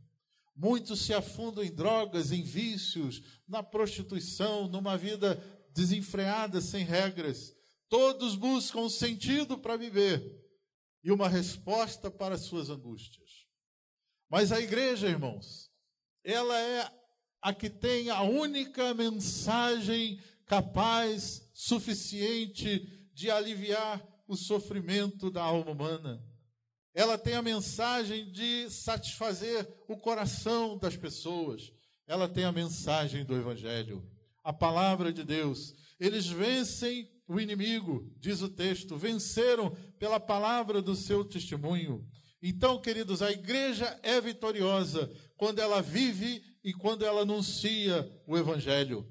Muitos 0.55 1.01
se 1.01 1.13
afundam 1.13 1.61
em 1.61 1.69
drogas, 1.69 2.31
em 2.31 2.41
vícios, 2.41 3.21
na 3.45 3.61
prostituição, 3.61 4.69
numa 4.69 4.97
vida 4.97 5.35
desenfreada, 5.73 6.61
sem 6.61 6.85
regras. 6.85 7.53
Todos 7.89 8.37
buscam 8.37 8.79
um 8.79 8.89
sentido 8.89 9.57
para 9.57 9.75
viver 9.75 10.23
e 11.03 11.11
uma 11.11 11.27
resposta 11.27 12.09
para 12.09 12.37
suas 12.37 12.69
angústias. 12.69 13.45
Mas 14.29 14.53
a 14.53 14.61
igreja, 14.61 15.09
irmãos, 15.09 15.69
ela 16.23 16.57
é 16.57 16.89
a 17.41 17.53
que 17.53 17.69
tem 17.69 18.09
a 18.09 18.21
única 18.21 18.93
mensagem 18.93 20.23
capaz, 20.45 21.51
suficiente 21.53 23.09
de 23.13 23.29
aliviar 23.29 24.09
o 24.31 24.37
sofrimento 24.37 25.29
da 25.29 25.43
alma 25.43 25.71
humana 25.71 26.31
ela 26.93 27.17
tem 27.17 27.35
a 27.35 27.41
mensagem 27.41 28.29
de 28.31 28.69
satisfazer 28.69 29.67
o 29.87 29.97
coração 29.97 30.77
das 30.77 30.97
pessoas. 30.97 31.71
Ela 32.05 32.27
tem 32.27 32.43
a 32.43 32.51
mensagem 32.51 33.23
do 33.23 33.35
Evangelho, 33.35 34.05
a 34.43 34.51
palavra 34.51 35.13
de 35.13 35.23
Deus. 35.23 35.73
Eles 35.99 36.27
vencem 36.27 37.09
o 37.27 37.39
inimigo, 37.39 38.11
diz 38.19 38.41
o 38.41 38.49
texto, 38.49 38.97
venceram 38.97 39.71
pela 39.97 40.19
palavra 40.19 40.81
do 40.81 40.95
seu 40.95 41.23
testemunho. 41.23 42.05
Então, 42.43 42.81
queridos, 42.81 43.21
a 43.21 43.31
igreja 43.31 43.97
é 44.03 44.19
vitoriosa 44.19 45.09
quando 45.37 45.59
ela 45.59 45.81
vive 45.81 46.43
e 46.63 46.73
quando 46.73 47.05
ela 47.05 47.21
anuncia 47.21 48.11
o 48.27 48.37
Evangelho. 48.37 49.07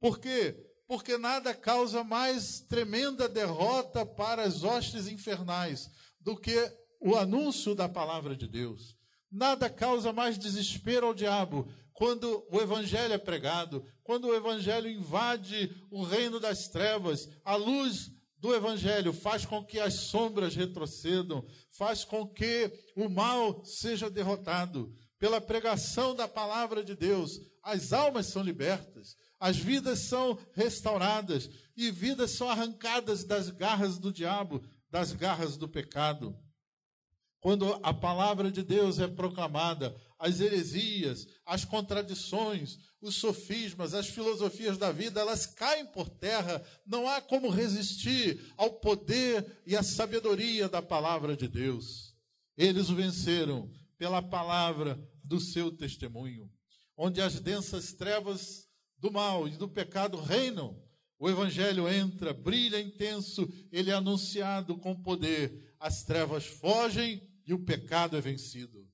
Por 0.00 0.18
quê? 0.18 0.69
Porque 0.90 1.16
nada 1.16 1.54
causa 1.54 2.02
mais 2.02 2.58
tremenda 2.62 3.28
derrota 3.28 4.04
para 4.04 4.42
as 4.42 4.64
hostes 4.64 5.06
infernais 5.06 5.88
do 6.20 6.36
que 6.36 6.52
o 7.00 7.14
anúncio 7.14 7.76
da 7.76 7.88
palavra 7.88 8.34
de 8.34 8.48
Deus. 8.48 8.96
Nada 9.30 9.70
causa 9.70 10.12
mais 10.12 10.36
desespero 10.36 11.06
ao 11.06 11.14
diabo 11.14 11.70
quando 11.94 12.44
o 12.50 12.60
evangelho 12.60 13.14
é 13.14 13.18
pregado, 13.18 13.86
quando 14.02 14.24
o 14.26 14.34
evangelho 14.34 14.90
invade 14.90 15.72
o 15.92 16.02
reino 16.02 16.40
das 16.40 16.66
trevas, 16.66 17.28
a 17.44 17.54
luz 17.54 18.10
do 18.36 18.52
evangelho 18.52 19.12
faz 19.12 19.46
com 19.46 19.64
que 19.64 19.78
as 19.78 19.94
sombras 19.94 20.56
retrocedam, 20.56 21.46
faz 21.70 22.04
com 22.04 22.26
que 22.26 22.68
o 22.96 23.08
mal 23.08 23.64
seja 23.64 24.10
derrotado. 24.10 24.92
Pela 25.20 25.40
pregação 25.40 26.16
da 26.16 26.26
palavra 26.26 26.82
de 26.82 26.96
Deus, 26.96 27.40
as 27.62 27.92
almas 27.92 28.26
são 28.26 28.42
libertas, 28.42 29.16
as 29.40 29.56
vidas 29.56 30.00
são 30.00 30.38
restauradas 30.52 31.48
e 31.74 31.90
vidas 31.90 32.32
são 32.32 32.50
arrancadas 32.50 33.24
das 33.24 33.48
garras 33.48 33.98
do 33.98 34.12
diabo, 34.12 34.62
das 34.90 35.14
garras 35.14 35.56
do 35.56 35.66
pecado. 35.66 36.38
Quando 37.40 37.80
a 37.82 37.94
palavra 37.94 38.52
de 38.52 38.62
Deus 38.62 38.98
é 38.98 39.08
proclamada, 39.08 39.96
as 40.18 40.40
heresias, 40.40 41.26
as 41.46 41.64
contradições, 41.64 42.78
os 43.00 43.14
sofismas, 43.14 43.94
as 43.94 44.08
filosofias 44.08 44.76
da 44.76 44.92
vida, 44.92 45.22
elas 45.22 45.46
caem 45.46 45.86
por 45.86 46.10
terra, 46.10 46.62
não 46.86 47.08
há 47.08 47.18
como 47.22 47.48
resistir 47.48 48.52
ao 48.58 48.74
poder 48.74 49.62
e 49.66 49.74
à 49.74 49.82
sabedoria 49.82 50.68
da 50.68 50.82
palavra 50.82 51.34
de 51.34 51.48
Deus. 51.48 52.14
Eles 52.58 52.90
o 52.90 52.94
venceram 52.94 53.70
pela 53.96 54.20
palavra 54.20 55.02
do 55.24 55.40
seu 55.40 55.70
testemunho, 55.70 56.52
onde 56.94 57.22
as 57.22 57.40
densas 57.40 57.94
trevas 57.94 58.69
do 59.00 59.10
mal 59.10 59.48
e 59.48 59.56
do 59.56 59.68
pecado 59.68 60.20
reinam. 60.20 60.80
O 61.18 61.28
evangelho 61.28 61.88
entra, 61.88 62.32
brilha 62.32 62.80
intenso, 62.80 63.48
ele 63.70 63.90
é 63.90 63.94
anunciado 63.94 64.76
com 64.78 64.94
poder. 64.94 65.74
As 65.78 66.02
trevas 66.02 66.46
fogem 66.46 67.22
e 67.46 67.52
o 67.52 67.64
pecado 67.64 68.16
é 68.16 68.20
vencido. 68.20 68.88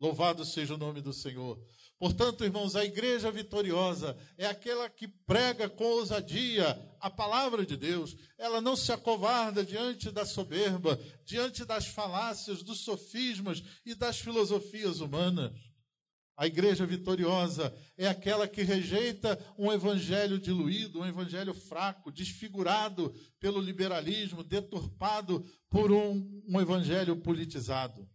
Louvado 0.00 0.44
seja 0.44 0.74
o 0.74 0.78
nome 0.78 1.00
do 1.00 1.12
Senhor. 1.12 1.58
Portanto, 1.98 2.42
irmãos, 2.42 2.74
a 2.74 2.84
igreja 2.84 3.30
vitoriosa 3.30 4.16
é 4.36 4.44
aquela 4.44 4.90
que 4.90 5.06
prega 5.06 5.68
com 5.68 5.84
ousadia 5.84 6.76
a 7.00 7.08
palavra 7.08 7.64
de 7.64 7.76
Deus. 7.76 8.16
Ela 8.36 8.60
não 8.60 8.74
se 8.74 8.90
acovarda 8.90 9.64
diante 9.64 10.10
da 10.10 10.26
soberba, 10.26 10.98
diante 11.24 11.64
das 11.64 11.86
falácias, 11.86 12.64
dos 12.64 12.80
sofismas 12.80 13.62
e 13.86 13.94
das 13.94 14.18
filosofias 14.18 14.98
humanas. 14.98 15.52
A 16.42 16.46
igreja 16.48 16.84
vitoriosa 16.84 17.72
é 17.96 18.08
aquela 18.08 18.48
que 18.48 18.64
rejeita 18.64 19.38
um 19.56 19.70
evangelho 19.70 20.40
diluído, 20.40 20.98
um 20.98 21.06
evangelho 21.06 21.54
fraco, 21.54 22.10
desfigurado 22.10 23.14
pelo 23.38 23.60
liberalismo, 23.60 24.42
deturpado 24.42 25.40
por 25.70 25.92
um, 25.92 26.42
um 26.48 26.60
evangelho 26.60 27.16
politizado. 27.16 28.10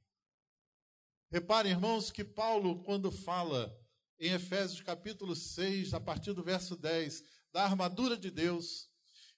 Reparem, 1.31 1.71
irmãos, 1.71 2.11
que 2.11 2.21
Paulo, 2.21 2.83
quando 2.83 3.09
fala 3.09 3.73
em 4.19 4.33
Efésios 4.33 4.81
capítulo 4.81 5.33
6, 5.33 5.93
a 5.93 5.99
partir 6.01 6.33
do 6.33 6.43
verso 6.43 6.75
10, 6.75 7.23
da 7.53 7.63
armadura 7.63 8.17
de 8.17 8.29
Deus, 8.29 8.89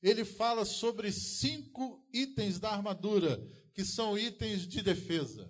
ele 0.02 0.26
fala 0.26 0.66
sobre 0.66 1.12
cinco 1.12 2.04
itens 2.12 2.60
da 2.60 2.72
armadura, 2.72 3.40
que 3.72 3.86
são 3.86 4.18
itens 4.18 4.68
de 4.68 4.82
defesa: 4.82 5.48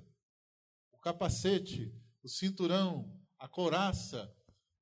o 0.92 0.98
capacete, 0.98 1.90
o 2.22 2.28
cinturão, 2.28 3.18
a 3.40 3.48
couraça, 3.48 4.32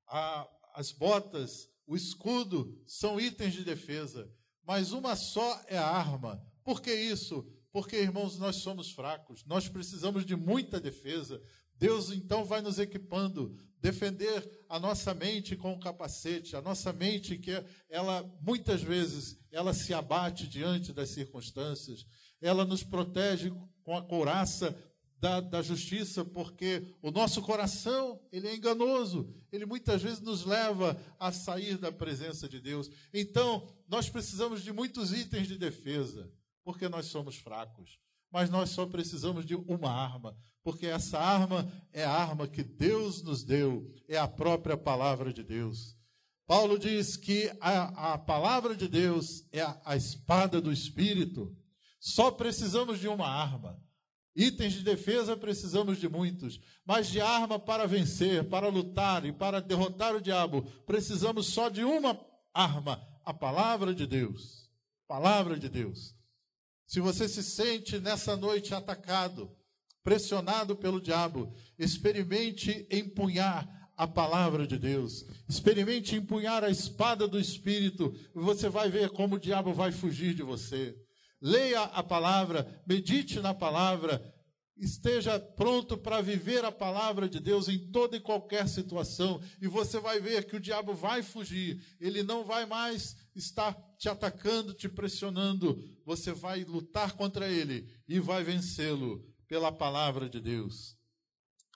a, 0.06 0.48
as 0.74 0.92
botas, 0.92 1.70
o 1.86 1.96
escudo, 1.96 2.82
são 2.86 3.20
itens 3.20 3.54
de 3.54 3.64
defesa. 3.64 4.30
Mas 4.66 4.92
uma 4.92 5.16
só 5.16 5.62
é 5.66 5.78
a 5.78 5.86
arma. 5.86 6.44
Por 6.62 6.82
que 6.82 6.92
isso? 6.92 7.46
Porque, 7.72 7.96
irmãos, 7.96 8.38
nós 8.38 8.56
somos 8.56 8.90
fracos, 8.90 9.44
nós 9.46 9.68
precisamos 9.68 10.26
de 10.26 10.36
muita 10.36 10.80
defesa. 10.80 11.40
Deus 11.76 12.10
então 12.10 12.44
vai 12.44 12.60
nos 12.60 12.78
equipando, 12.78 13.56
defender 13.80 14.64
a 14.68 14.78
nossa 14.78 15.14
mente 15.14 15.56
com 15.56 15.72
o 15.72 15.78
capacete, 15.78 16.56
a 16.56 16.60
nossa 16.60 16.92
mente 16.92 17.38
que 17.38 17.52
ela 17.88 18.22
muitas 18.42 18.82
vezes 18.82 19.38
ela 19.52 19.72
se 19.72 19.94
abate 19.94 20.48
diante 20.48 20.92
das 20.92 21.10
circunstâncias, 21.10 22.04
ela 22.40 22.64
nos 22.64 22.82
protege 22.82 23.52
com 23.84 23.96
a 23.96 24.02
couraça 24.02 24.76
da, 25.20 25.40
da 25.40 25.62
justiça, 25.62 26.24
porque 26.24 26.94
o 27.02 27.10
nosso 27.10 27.42
coração 27.42 28.20
ele 28.30 28.48
é 28.48 28.54
enganoso, 28.54 29.34
ele 29.50 29.66
muitas 29.66 30.02
vezes 30.02 30.20
nos 30.20 30.44
leva 30.44 31.00
a 31.18 31.32
sair 31.32 31.76
da 31.76 31.90
presença 31.90 32.48
de 32.48 32.60
Deus. 32.60 32.90
Então 33.12 33.68
nós 33.88 34.08
precisamos 34.08 34.62
de 34.62 34.72
muitos 34.72 35.12
itens 35.12 35.48
de 35.48 35.58
defesa 35.58 36.30
porque 36.68 36.86
nós 36.86 37.06
somos 37.06 37.36
fracos. 37.36 37.98
Mas 38.30 38.50
nós 38.50 38.68
só 38.68 38.84
precisamos 38.84 39.46
de 39.46 39.54
uma 39.54 39.90
arma, 39.90 40.36
porque 40.62 40.84
essa 40.84 41.18
arma 41.18 41.66
é 41.94 42.04
a 42.04 42.12
arma 42.12 42.46
que 42.46 42.62
Deus 42.62 43.22
nos 43.22 43.42
deu, 43.42 43.90
é 44.06 44.18
a 44.18 44.28
própria 44.28 44.76
palavra 44.76 45.32
de 45.32 45.42
Deus. 45.42 45.96
Paulo 46.46 46.78
diz 46.78 47.16
que 47.16 47.50
a, 47.58 48.12
a 48.12 48.18
palavra 48.18 48.76
de 48.76 48.86
Deus 48.86 49.46
é 49.50 49.62
a, 49.62 49.80
a 49.82 49.96
espada 49.96 50.60
do 50.60 50.70
Espírito. 50.70 51.56
Só 51.98 52.30
precisamos 52.30 53.00
de 53.00 53.08
uma 53.08 53.26
arma. 53.26 53.82
Itens 54.38 54.74
de 54.74 54.84
defesa 54.84 55.36
precisamos 55.36 55.98
de 55.98 56.08
muitos, 56.08 56.60
mas 56.86 57.08
de 57.08 57.20
arma 57.20 57.58
para 57.58 57.88
vencer, 57.88 58.48
para 58.48 58.68
lutar 58.68 59.26
e 59.26 59.32
para 59.32 59.60
derrotar 59.60 60.14
o 60.14 60.20
diabo, 60.20 60.62
precisamos 60.86 61.48
só 61.48 61.68
de 61.68 61.82
uma 61.82 62.16
arma, 62.54 63.02
a 63.24 63.34
palavra 63.34 63.92
de 63.92 64.06
Deus. 64.06 64.70
Palavra 65.08 65.58
de 65.58 65.68
Deus. 65.68 66.14
Se 66.86 67.00
você 67.00 67.28
se 67.28 67.42
sente 67.42 67.98
nessa 67.98 68.36
noite 68.36 68.72
atacado, 68.72 69.50
pressionado 70.04 70.76
pelo 70.76 71.00
diabo, 71.00 71.52
experimente 71.76 72.86
empunhar 72.92 73.90
a 73.96 74.06
palavra 74.06 74.68
de 74.68 74.78
Deus. 74.78 75.26
Experimente 75.48 76.14
empunhar 76.14 76.62
a 76.62 76.70
espada 76.70 77.26
do 77.26 77.40
Espírito, 77.40 78.14
e 78.36 78.38
você 78.38 78.68
vai 78.68 78.88
ver 78.88 79.10
como 79.10 79.34
o 79.34 79.40
diabo 79.40 79.72
vai 79.72 79.90
fugir 79.90 80.32
de 80.32 80.44
você. 80.44 80.96
Leia 81.40 81.82
a 81.82 82.02
palavra, 82.02 82.82
medite 82.86 83.40
na 83.40 83.54
palavra, 83.54 84.34
esteja 84.76 85.38
pronto 85.38 85.96
para 85.96 86.20
viver 86.20 86.64
a 86.64 86.72
palavra 86.72 87.28
de 87.28 87.40
Deus 87.40 87.68
em 87.68 87.78
toda 87.90 88.16
e 88.16 88.20
qualquer 88.20 88.68
situação, 88.68 89.40
e 89.60 89.66
você 89.66 89.98
vai 90.00 90.20
ver 90.20 90.46
que 90.46 90.56
o 90.56 90.60
diabo 90.60 90.94
vai 90.94 91.22
fugir, 91.22 91.80
ele 92.00 92.22
não 92.22 92.44
vai 92.44 92.64
mais 92.66 93.16
estar 93.34 93.74
te 93.98 94.08
atacando, 94.08 94.72
te 94.72 94.88
pressionando, 94.88 95.82
você 96.04 96.32
vai 96.32 96.64
lutar 96.64 97.12
contra 97.16 97.48
ele 97.48 97.88
e 98.06 98.20
vai 98.20 98.42
vencê-lo 98.44 99.24
pela 99.46 99.72
palavra 99.72 100.28
de 100.28 100.40
Deus. 100.40 100.96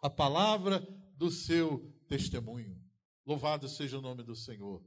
A 0.00 0.10
palavra 0.10 0.86
do 1.16 1.30
seu 1.30 1.78
testemunho. 2.08 2.76
Louvado 3.24 3.68
seja 3.68 3.98
o 3.98 4.02
nome 4.02 4.22
do 4.22 4.34
Senhor. 4.34 4.84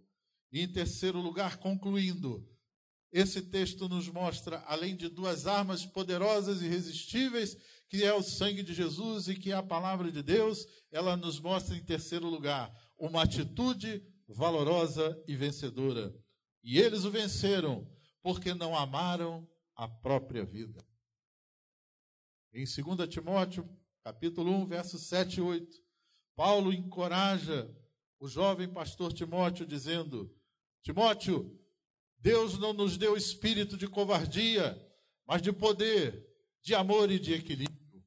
E 0.51 0.61
em 0.61 0.67
terceiro 0.67 1.19
lugar, 1.19 1.57
concluindo, 1.57 2.47
esse 3.11 3.41
texto 3.41 3.87
nos 3.87 4.09
mostra, 4.09 4.63
além 4.67 4.95
de 4.95 5.07
duas 5.07 5.47
armas 5.47 5.85
poderosas 5.85 6.61
e 6.61 6.65
irresistíveis, 6.65 7.55
que 7.87 8.03
é 8.03 8.13
o 8.13 8.23
sangue 8.23 8.63
de 8.63 8.73
Jesus 8.73 9.27
e 9.27 9.35
que 9.35 9.51
é 9.51 9.55
a 9.55 9.63
palavra 9.63 10.11
de 10.11 10.21
Deus, 10.21 10.65
ela 10.91 11.15
nos 11.15 11.39
mostra, 11.39 11.75
em 11.75 11.83
terceiro 11.83 12.27
lugar, 12.27 12.73
uma 12.97 13.23
atitude 13.23 14.03
valorosa 14.27 15.21
e 15.27 15.35
vencedora. 15.35 16.13
E 16.63 16.79
eles 16.79 17.05
o 17.05 17.11
venceram, 17.11 17.89
porque 18.21 18.53
não 18.53 18.75
amaram 18.75 19.47
a 19.75 19.87
própria 19.87 20.43
vida. 20.43 20.83
Em 22.53 22.65
2 22.65 23.07
Timóteo, 23.09 23.69
capítulo 24.03 24.51
1, 24.51 24.65
versos 24.65 25.03
7 25.03 25.37
e 25.37 25.41
8, 25.41 25.77
Paulo 26.35 26.73
encoraja 26.73 27.69
o 28.19 28.27
jovem 28.27 28.67
pastor 28.67 29.13
Timóteo, 29.13 29.65
dizendo: 29.65 30.33
Timóteo, 30.81 31.59
Deus 32.25 32.57
não 32.57 32.73
nos 32.73 32.97
deu 32.97 33.15
espírito 33.15 33.77
de 33.77 33.87
covardia, 33.87 34.75
mas 35.27 35.41
de 35.41 35.53
poder, 35.53 36.27
de 36.61 36.73
amor 36.73 37.11
e 37.11 37.19
de 37.19 37.33
equilíbrio. 37.33 38.03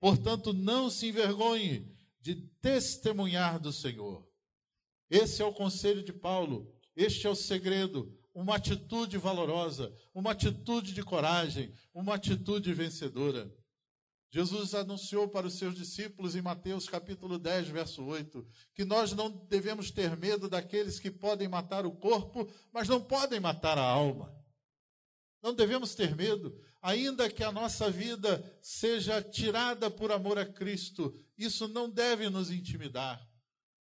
Portanto, 0.00 0.52
não 0.52 0.90
se 0.90 1.06
envergonhe 1.06 1.86
de 2.20 2.34
testemunhar 2.60 3.60
do 3.60 3.72
Senhor. 3.72 4.28
Esse 5.08 5.40
é 5.40 5.44
o 5.44 5.54
conselho 5.54 6.02
de 6.02 6.12
Paulo 6.12 6.70
este 7.00 7.26
é 7.26 7.30
o 7.30 7.34
segredo, 7.34 8.14
uma 8.34 8.56
atitude 8.56 9.16
valorosa, 9.16 9.90
uma 10.14 10.32
atitude 10.32 10.92
de 10.92 11.02
coragem, 11.02 11.72
uma 11.94 12.14
atitude 12.14 12.72
vencedora. 12.74 13.50
Jesus 14.30 14.74
anunciou 14.74 15.28
para 15.28 15.48
os 15.48 15.54
seus 15.54 15.74
discípulos 15.74 16.36
em 16.36 16.40
Mateus 16.40 16.88
capítulo 16.88 17.36
10, 17.36 17.68
verso 17.68 18.04
8, 18.04 18.46
que 18.74 18.84
nós 18.84 19.12
não 19.12 19.28
devemos 19.28 19.90
ter 19.90 20.16
medo 20.16 20.48
daqueles 20.48 21.00
que 21.00 21.10
podem 21.10 21.48
matar 21.48 21.84
o 21.84 21.90
corpo, 21.90 22.48
mas 22.72 22.88
não 22.88 23.00
podem 23.00 23.40
matar 23.40 23.76
a 23.76 23.82
alma. 23.82 24.32
Não 25.42 25.52
devemos 25.52 25.96
ter 25.96 26.14
medo, 26.14 26.56
ainda 26.80 27.28
que 27.28 27.42
a 27.42 27.50
nossa 27.50 27.90
vida 27.90 28.44
seja 28.62 29.20
tirada 29.20 29.90
por 29.90 30.12
amor 30.12 30.38
a 30.38 30.46
Cristo, 30.46 31.12
isso 31.36 31.66
não 31.66 31.90
deve 31.90 32.30
nos 32.30 32.52
intimidar. 32.52 33.26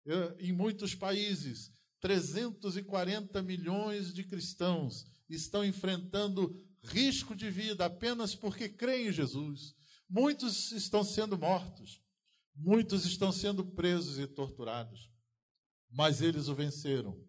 Eu, 0.06 0.38
em 0.38 0.52
muitos 0.52 0.94
países, 0.94 1.74
340 2.02 3.42
milhões 3.42 4.14
de 4.14 4.24
cristãos 4.24 5.08
estão 5.28 5.66
enfrentando 5.66 6.56
risco 6.84 7.36
de 7.36 7.50
vida 7.50 7.86
apenas 7.86 8.36
porque 8.36 8.70
creem 8.70 9.08
em 9.08 9.12
Jesus. 9.12 9.74
Muitos 10.10 10.72
estão 10.72 11.04
sendo 11.04 11.38
mortos, 11.38 12.02
muitos 12.56 13.06
estão 13.06 13.32
sendo 13.32 13.66
presos 13.66 14.20
e 14.20 14.28
torturados, 14.28 15.12
mas 15.90 16.22
eles 16.22 16.48
o 16.48 16.56
venceram, 16.56 17.20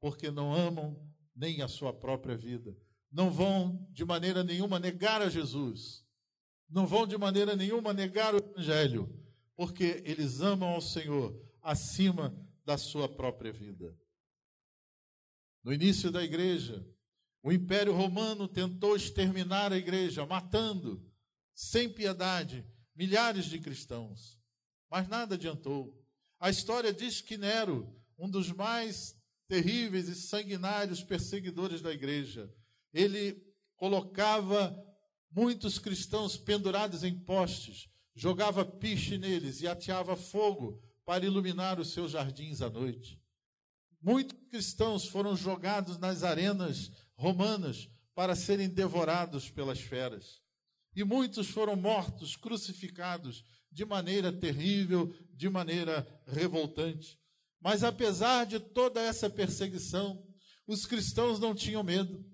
porque 0.00 0.30
não 0.30 0.54
amam 0.54 1.10
nem 1.34 1.62
a 1.62 1.68
sua 1.68 1.92
própria 1.92 2.36
vida. 2.36 2.76
Não 3.10 3.30
vão 3.30 3.88
de 3.90 4.04
maneira 4.04 4.44
nenhuma 4.44 4.78
negar 4.78 5.20
a 5.20 5.28
Jesus, 5.28 6.06
não 6.68 6.86
vão 6.86 7.06
de 7.06 7.18
maneira 7.18 7.56
nenhuma 7.56 7.92
negar 7.92 8.34
o 8.34 8.38
Evangelho, 8.38 9.12
porque 9.56 10.02
eles 10.06 10.40
amam 10.40 10.68
ao 10.68 10.80
Senhor 10.80 11.36
acima 11.60 12.34
da 12.64 12.78
sua 12.78 13.08
própria 13.08 13.52
vida. 13.52 13.98
No 15.64 15.72
início 15.72 16.10
da 16.10 16.22
igreja, 16.22 16.86
o 17.42 17.52
Império 17.52 17.92
Romano 17.92 18.46
tentou 18.46 18.94
exterminar 18.94 19.72
a 19.72 19.76
igreja, 19.76 20.24
matando, 20.24 21.09
sem 21.60 21.90
piedade, 21.90 22.64
milhares 22.96 23.44
de 23.44 23.58
cristãos. 23.58 24.40
Mas 24.90 25.06
nada 25.06 25.34
adiantou. 25.34 25.94
A 26.38 26.48
história 26.48 26.90
diz 26.90 27.20
que 27.20 27.36
Nero, 27.36 27.94
um 28.18 28.30
dos 28.30 28.50
mais 28.50 29.14
terríveis 29.46 30.08
e 30.08 30.14
sanguinários 30.14 31.04
perseguidores 31.04 31.82
da 31.82 31.92
igreja, 31.92 32.50
ele 32.94 33.44
colocava 33.76 34.74
muitos 35.30 35.78
cristãos 35.78 36.34
pendurados 36.34 37.04
em 37.04 37.14
postes, 37.14 37.90
jogava 38.14 38.64
piche 38.64 39.18
neles 39.18 39.60
e 39.60 39.68
ateava 39.68 40.16
fogo 40.16 40.82
para 41.04 41.26
iluminar 41.26 41.78
os 41.78 41.92
seus 41.92 42.12
jardins 42.12 42.62
à 42.62 42.70
noite. 42.70 43.20
Muitos 44.00 44.38
cristãos 44.48 45.06
foram 45.06 45.36
jogados 45.36 45.98
nas 45.98 46.22
arenas 46.22 46.90
romanas 47.16 47.86
para 48.14 48.34
serem 48.34 48.68
devorados 48.68 49.50
pelas 49.50 49.78
feras. 49.78 50.39
E 50.94 51.04
muitos 51.04 51.48
foram 51.48 51.76
mortos, 51.76 52.36
crucificados 52.36 53.44
de 53.70 53.84
maneira 53.84 54.32
terrível, 54.32 55.14
de 55.32 55.48
maneira 55.48 56.06
revoltante. 56.26 57.18
Mas 57.60 57.84
apesar 57.84 58.46
de 58.46 58.58
toda 58.58 59.00
essa 59.00 59.28
perseguição, 59.30 60.22
os 60.66 60.86
cristãos 60.86 61.38
não 61.38 61.54
tinham 61.54 61.82
medo. 61.82 62.24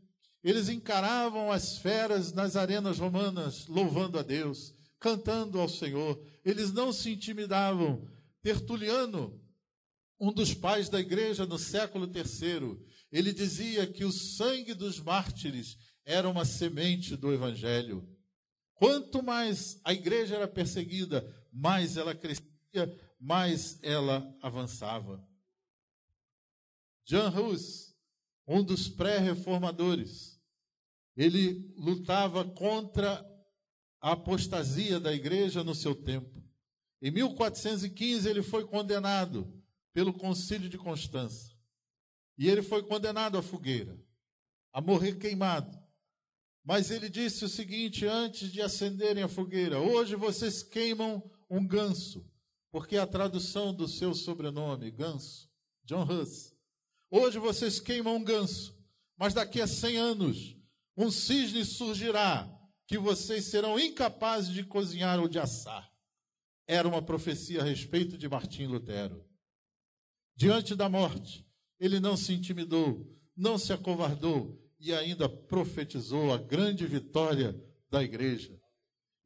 Eles 0.43 0.69
encaravam 0.69 1.51
as 1.51 1.79
feras 1.79 2.33
nas 2.33 2.55
arenas 2.55 2.99
romanas, 2.99 3.67
louvando 3.67 4.19
a 4.19 4.23
Deus, 4.23 4.73
cantando 5.01 5.61
ao 5.61 5.69
Senhor. 5.69 6.23
Eles 6.45 6.73
não 6.73 6.93
se 6.93 7.11
intimidavam. 7.11 8.09
Tertuliano, 8.43 9.43
um 10.21 10.33
dos 10.33 10.55
pais 10.55 10.89
da 10.89 11.01
igreja 11.01 11.45
no 11.45 11.59
século 11.59 12.07
III, 12.07 12.79
ele 13.11 13.33
dizia 13.33 13.87
que 13.87 14.05
o 14.05 14.13
sangue 14.13 14.73
dos 14.73 15.01
mártires 15.01 15.77
era 16.05 16.29
uma 16.29 16.45
semente 16.45 17.17
do 17.17 17.33
evangelho. 17.33 18.09
Quanto 18.77 19.23
mais 19.23 19.81
a 19.83 19.93
igreja 19.93 20.37
era 20.37 20.47
perseguida, 20.47 21.25
mais 21.53 21.97
ela 21.97 22.15
crescia, 22.15 22.47
mais 23.19 23.79
ela 23.83 24.37
avançava. 24.43 25.27
John 27.05 27.29
Hus, 27.29 27.95
um 28.47 28.63
dos 28.63 28.89
pré-reformadores, 28.89 30.41
ele 31.17 31.73
lutava 31.77 32.45
contra 32.45 33.25
a 34.01 34.13
apostasia 34.13 35.01
da 35.01 35.13
igreja 35.13 35.65
no 35.65 35.75
seu 35.75 35.95
tempo. 35.95 36.45
Em 37.01 37.11
1415 37.11 38.29
ele 38.29 38.43
foi 38.43 38.67
condenado 38.67 39.51
pelo 39.93 40.13
Concílio 40.13 40.69
de 40.69 40.77
Constança. 40.77 41.57
E 42.37 42.49
ele 42.49 42.63
foi 42.63 42.83
condenado 42.83 43.39
à 43.39 43.43
fogueira, 43.43 43.99
a 44.71 44.83
morrer 44.83 45.15
queimado. 45.17 45.86
Mas 46.67 46.91
ele 46.91 47.09
disse 47.09 47.45
o 47.45 47.49
seguinte 47.49 48.05
antes 48.05 48.51
de 48.51 48.61
acenderem 48.61 49.23
a 49.23 49.29
fogueira: 49.29 49.79
Hoje 49.79 50.17
vocês 50.17 50.65
queimam 50.65 51.23
um 51.49 51.65
ganso, 51.65 52.29
porque 52.73 52.97
a 52.97 53.07
tradução 53.07 53.73
do 53.73 53.87
seu 53.87 54.13
sobrenome, 54.13 54.91
ganso, 54.91 55.49
John 55.85 56.03
Huss. 56.03 56.53
Hoje 57.09 57.39
vocês 57.39 57.79
queimam 57.79 58.17
um 58.17 58.25
ganso, 58.25 58.77
mas 59.17 59.33
daqui 59.33 59.61
a 59.61 59.67
100 59.69 59.97
anos 59.97 60.57
um 60.97 61.09
cisne 61.09 61.65
surgirá 61.65 62.53
que 62.85 62.99
vocês 62.99 63.45
serão 63.45 63.79
incapazes 63.79 64.53
de 64.53 64.65
cozinhar 64.65 65.21
ou 65.21 65.29
de 65.29 65.39
assar. 65.39 65.89
Era 66.67 66.89
uma 66.89 67.01
profecia 67.01 67.61
a 67.61 67.65
respeito 67.65 68.19
de 68.19 68.29
Martim 68.29 68.67
Lutero. 68.67 69.25
Diante 70.35 70.75
da 70.75 70.89
morte, 70.89 71.47
ele 71.79 72.01
não 72.01 72.17
se 72.17 72.33
intimidou, 72.33 73.17
não 73.37 73.57
se 73.57 73.73
acovardou 73.73 74.66
e 74.79 74.93
ainda 74.93 75.29
profetizou 75.29 76.33
a 76.33 76.39
grande 76.39 76.87
vitória 76.87 77.55
da 77.91 78.03
igreja. 78.03 78.59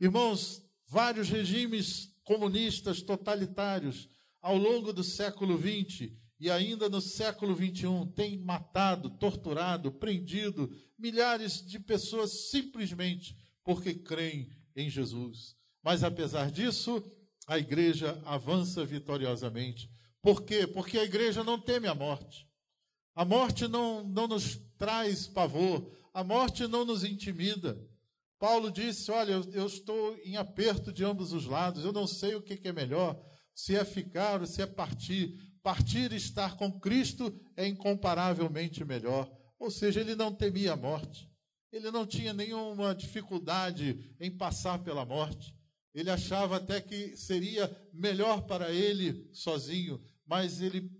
Irmãos, 0.00 0.62
vários 0.86 1.28
regimes 1.28 2.14
comunistas 2.24 3.02
totalitários 3.02 4.08
ao 4.40 4.56
longo 4.56 4.92
do 4.92 5.02
século 5.02 5.58
XX 5.58 6.12
e 6.38 6.50
ainda 6.50 6.88
no 6.88 7.00
século 7.00 7.54
XXI 7.54 8.12
têm 8.14 8.38
matado, 8.38 9.10
torturado, 9.10 9.92
prendido 9.92 10.70
milhares 10.98 11.64
de 11.64 11.78
pessoas 11.78 12.50
simplesmente 12.50 13.36
porque 13.64 13.94
creem 13.94 14.48
em 14.74 14.88
Jesus. 14.88 15.54
Mas 15.82 16.02
apesar 16.02 16.50
disso, 16.50 17.02
a 17.46 17.58
igreja 17.58 18.20
avança 18.24 18.84
vitoriosamente 18.84 19.90
por 20.22 20.42
quê? 20.42 20.66
Porque 20.66 20.98
a 20.98 21.04
igreja 21.04 21.42
não 21.42 21.58
teme 21.58 21.88
a 21.88 21.94
morte. 21.94 22.46
A 23.20 23.24
morte 23.26 23.68
não, 23.68 24.02
não 24.02 24.26
nos 24.26 24.58
traz 24.78 25.26
pavor, 25.26 25.92
a 26.14 26.24
morte 26.24 26.66
não 26.66 26.86
nos 26.86 27.04
intimida. 27.04 27.78
Paulo 28.38 28.72
disse: 28.72 29.10
Olha, 29.10 29.32
eu, 29.32 29.44
eu 29.52 29.66
estou 29.66 30.16
em 30.24 30.38
aperto 30.38 30.90
de 30.90 31.04
ambos 31.04 31.34
os 31.34 31.44
lados, 31.44 31.84
eu 31.84 31.92
não 31.92 32.06
sei 32.06 32.34
o 32.34 32.40
que, 32.40 32.56
que 32.56 32.68
é 32.68 32.72
melhor, 32.72 33.22
se 33.54 33.76
é 33.76 33.84
ficar 33.84 34.40
ou 34.40 34.46
se 34.46 34.62
é 34.62 34.66
partir. 34.66 35.38
Partir 35.62 36.12
e 36.12 36.16
estar 36.16 36.56
com 36.56 36.80
Cristo 36.80 37.38
é 37.58 37.66
incomparavelmente 37.68 38.82
melhor. 38.86 39.30
Ou 39.58 39.70
seja, 39.70 40.00
ele 40.00 40.14
não 40.14 40.34
temia 40.34 40.72
a 40.72 40.76
morte, 40.76 41.30
ele 41.70 41.90
não 41.90 42.06
tinha 42.06 42.32
nenhuma 42.32 42.94
dificuldade 42.94 44.16
em 44.18 44.30
passar 44.30 44.78
pela 44.78 45.04
morte. 45.04 45.54
Ele 45.94 46.08
achava 46.08 46.56
até 46.56 46.80
que 46.80 47.14
seria 47.18 47.70
melhor 47.92 48.46
para 48.46 48.72
ele 48.72 49.28
sozinho, 49.30 50.02
mas 50.26 50.62
ele, 50.62 50.90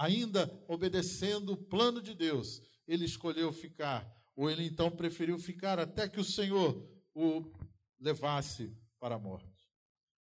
ainda 0.00 0.50
obedecendo 0.66 1.52
o 1.52 1.56
plano 1.58 2.00
de 2.00 2.14
Deus, 2.14 2.62
ele 2.88 3.04
escolheu 3.04 3.52
ficar, 3.52 4.10
ou 4.34 4.48
ele 4.48 4.64
então 4.64 4.90
preferiu 4.90 5.38
ficar 5.38 5.78
até 5.78 6.08
que 6.08 6.18
o 6.18 6.24
Senhor 6.24 6.88
o 7.14 7.52
levasse 8.00 8.74
para 8.98 9.16
a 9.16 9.18
morte. 9.18 9.68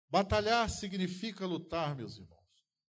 Batalhar 0.08 0.70
significa 0.70 1.44
lutar, 1.44 1.94
meus 1.94 2.16
irmãos. 2.16 2.40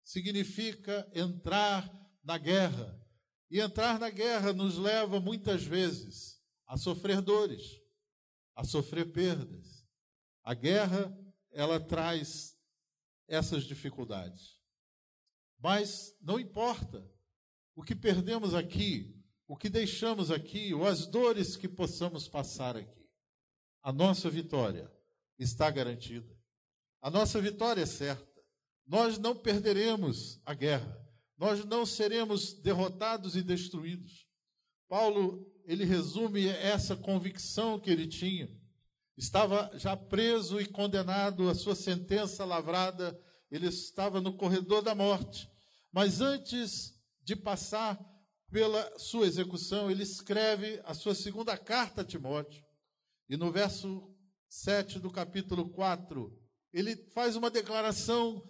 Significa 0.04 1.10
entrar 1.16 1.92
na 2.24 2.38
guerra. 2.38 3.02
E 3.50 3.60
entrar 3.60 4.00
na 4.00 4.12
guerra 4.12 4.54
nos 4.54 4.78
leva 4.78 5.20
muitas 5.20 5.64
vezes 5.64 6.40
a 6.68 6.78
sofrer 6.78 7.20
dores, 7.20 7.82
a 8.56 8.64
sofrer 8.64 9.12
perdas. 9.12 9.88
A 10.44 10.54
guerra, 10.54 11.12
ela 11.52 11.80
traz 11.80 12.56
essas 13.28 13.64
dificuldades. 13.64 14.55
Mas 15.66 16.16
não 16.22 16.40
importa 16.40 17.04
o 17.76 17.82
que 17.82 17.96
perdemos 17.96 18.54
aqui, 18.54 19.20
o 19.48 19.58
que 19.58 19.68
deixamos 19.68 20.30
aqui, 20.30 20.76
ou 20.76 20.86
as 20.86 21.08
dores 21.08 21.58
que 21.58 21.68
possamos 21.68 22.28
passar 22.28 22.78
aqui. 22.78 23.10
A 23.82 23.92
nossa 23.92 24.30
vitória 24.30 24.94
está 25.40 25.72
garantida. 25.72 26.32
A 27.02 27.10
nossa 27.10 27.42
vitória 27.42 27.82
é 27.82 27.86
certa. 27.88 28.44
Nós 28.86 29.18
não 29.18 29.36
perderemos 29.36 30.40
a 30.46 30.54
guerra. 30.54 31.04
Nós 31.36 31.66
não 31.66 31.84
seremos 31.84 32.54
derrotados 32.54 33.36
e 33.36 33.42
destruídos. 33.42 34.28
Paulo, 34.88 35.52
ele 35.66 35.84
resume 35.84 36.46
essa 36.46 36.96
convicção 36.96 37.80
que 37.80 37.90
ele 37.90 38.06
tinha. 38.06 38.56
Estava 39.18 39.72
já 39.80 39.98
preso 39.98 40.62
e 40.62 40.68
condenado, 40.68 41.50
a 41.50 41.56
sua 41.56 41.74
sentença 41.74 42.46
lavrada 42.46 43.20
ele 43.50 43.68
estava 43.68 44.22
no 44.22 44.38
corredor 44.38 44.84
da 44.84 44.94
morte. 44.94 45.55
Mas 45.96 46.20
antes 46.20 46.94
de 47.24 47.38
passar 47.38 47.98
pela 48.52 49.00
sua 49.00 49.26
execução, 49.26 49.90
ele 49.90 50.04
escreve 50.04 50.82
a 50.84 50.94
sua 50.94 51.16
segunda 51.16 51.58
carta 51.58 52.02
a 52.02 52.04
Timóteo. 52.04 52.62
E 53.30 53.38
no 53.38 53.50
verso 53.50 54.14
7 54.50 55.00
do 55.00 55.10
capítulo 55.10 55.70
4, 55.70 56.38
ele 56.74 56.98
faz 57.14 57.38
uma 57.38 57.50
declaração 57.50 58.46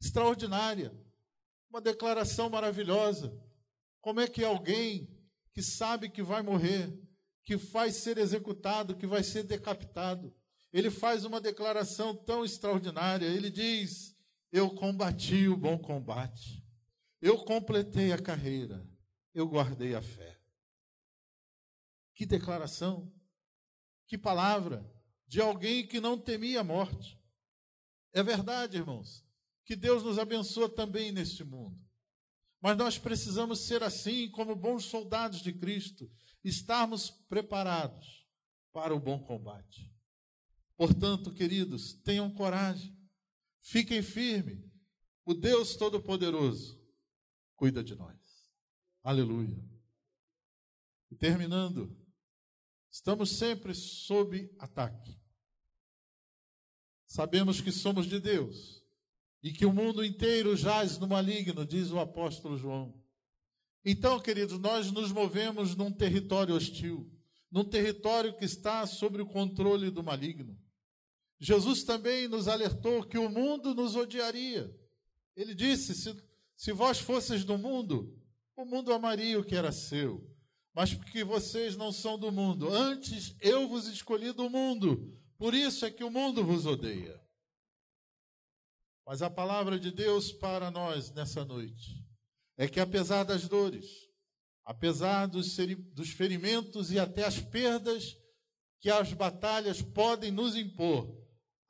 extraordinária, 0.00 0.96
uma 1.68 1.80
declaração 1.80 2.48
maravilhosa. 2.48 3.36
Como 4.00 4.20
é 4.20 4.28
que 4.28 4.44
alguém 4.44 5.12
que 5.52 5.64
sabe 5.64 6.08
que 6.08 6.22
vai 6.22 6.42
morrer, 6.42 6.96
que 7.44 7.56
vai 7.56 7.90
ser 7.90 8.18
executado, 8.18 8.96
que 8.96 9.06
vai 9.08 9.24
ser 9.24 9.42
decapitado, 9.42 10.32
ele 10.72 10.92
faz 10.92 11.24
uma 11.24 11.40
declaração 11.40 12.14
tão 12.14 12.44
extraordinária. 12.44 13.26
Ele 13.26 13.50
diz: 13.50 14.11
eu 14.52 14.70
combati 14.74 15.48
o 15.48 15.56
bom 15.56 15.78
combate. 15.78 16.62
Eu 17.20 17.42
completei 17.44 18.12
a 18.12 18.20
carreira. 18.20 18.86
Eu 19.32 19.48
guardei 19.48 19.94
a 19.94 20.02
fé. 20.02 20.38
Que 22.14 22.26
declaração. 22.26 23.10
Que 24.06 24.18
palavra 24.18 24.86
de 25.26 25.40
alguém 25.40 25.86
que 25.86 25.98
não 25.98 26.18
temia 26.18 26.60
a 26.60 26.64
morte. 26.64 27.18
É 28.12 28.22
verdade, 28.22 28.76
irmãos, 28.76 29.24
que 29.64 29.74
Deus 29.74 30.02
nos 30.02 30.18
abençoa 30.18 30.68
também 30.68 31.10
neste 31.10 31.42
mundo. 31.42 31.80
Mas 32.60 32.76
nós 32.76 32.98
precisamos 32.98 33.60
ser 33.60 33.82
assim, 33.82 34.30
como 34.30 34.54
bons 34.54 34.84
soldados 34.84 35.40
de 35.40 35.52
Cristo, 35.52 36.12
estarmos 36.44 37.08
preparados 37.10 38.26
para 38.70 38.94
o 38.94 39.00
bom 39.00 39.18
combate. 39.18 39.90
Portanto, 40.76 41.32
queridos, 41.32 41.94
tenham 41.94 42.30
coragem. 42.30 42.94
Fiquem 43.62 44.02
firmes. 44.02 44.70
O 45.24 45.32
Deus 45.32 45.76
Todo-Poderoso 45.76 46.78
cuida 47.56 47.82
de 47.82 47.94
nós. 47.94 48.18
Aleluia. 49.02 49.64
E 51.10 51.16
terminando, 51.16 51.96
estamos 52.90 53.30
sempre 53.30 53.74
sob 53.74 54.52
ataque. 54.58 55.16
Sabemos 57.06 57.60
que 57.60 57.70
somos 57.70 58.06
de 58.06 58.18
Deus, 58.18 58.82
e 59.42 59.52
que 59.52 59.66
o 59.66 59.72
mundo 59.72 60.04
inteiro 60.04 60.56
jaz 60.56 60.98
no 60.98 61.06
maligno, 61.06 61.66
diz 61.66 61.90
o 61.90 61.98
apóstolo 61.98 62.56
João. 62.56 63.00
Então, 63.84 64.20
queridos, 64.20 64.58
nós 64.58 64.90
nos 64.90 65.12
movemos 65.12 65.76
num 65.76 65.92
território 65.92 66.54
hostil, 66.54 67.12
num 67.50 67.64
território 67.64 68.36
que 68.36 68.44
está 68.44 68.86
sob 68.86 69.20
o 69.20 69.26
controle 69.26 69.90
do 69.90 70.02
maligno. 70.02 70.58
Jesus 71.44 71.82
também 71.82 72.28
nos 72.28 72.46
alertou 72.46 73.02
que 73.02 73.18
o 73.18 73.28
mundo 73.28 73.74
nos 73.74 73.96
odiaria. 73.96 74.72
Ele 75.34 75.56
disse: 75.56 75.92
se, 75.92 76.16
se 76.56 76.72
vós 76.72 77.00
fosseis 77.00 77.44
do 77.44 77.58
mundo, 77.58 78.16
o 78.56 78.64
mundo 78.64 78.92
amaria 78.92 79.40
o 79.40 79.44
que 79.44 79.56
era 79.56 79.72
seu. 79.72 80.24
Mas 80.72 80.94
porque 80.94 81.24
vocês 81.24 81.76
não 81.76 81.90
são 81.90 82.16
do 82.16 82.30
mundo, 82.30 82.72
antes 82.72 83.34
eu 83.40 83.66
vos 83.66 83.88
escolhi 83.88 84.30
do 84.30 84.48
mundo, 84.48 85.20
por 85.36 85.52
isso 85.52 85.84
é 85.84 85.90
que 85.90 86.04
o 86.04 86.10
mundo 86.12 86.44
vos 86.44 86.64
odeia. 86.64 87.20
Mas 89.04 89.20
a 89.20 89.28
palavra 89.28 89.80
de 89.80 89.90
Deus 89.90 90.30
para 90.30 90.70
nós 90.70 91.10
nessa 91.10 91.44
noite 91.44 92.06
é 92.56 92.68
que, 92.68 92.78
apesar 92.78 93.24
das 93.24 93.48
dores, 93.48 94.08
apesar 94.64 95.26
dos, 95.26 95.56
dos 95.92 96.10
ferimentos 96.10 96.92
e 96.92 97.00
até 97.00 97.24
as 97.24 97.40
perdas 97.40 98.16
que 98.80 98.88
as 98.88 99.12
batalhas 99.12 99.82
podem 99.82 100.30
nos 100.30 100.54
impor, 100.54 101.21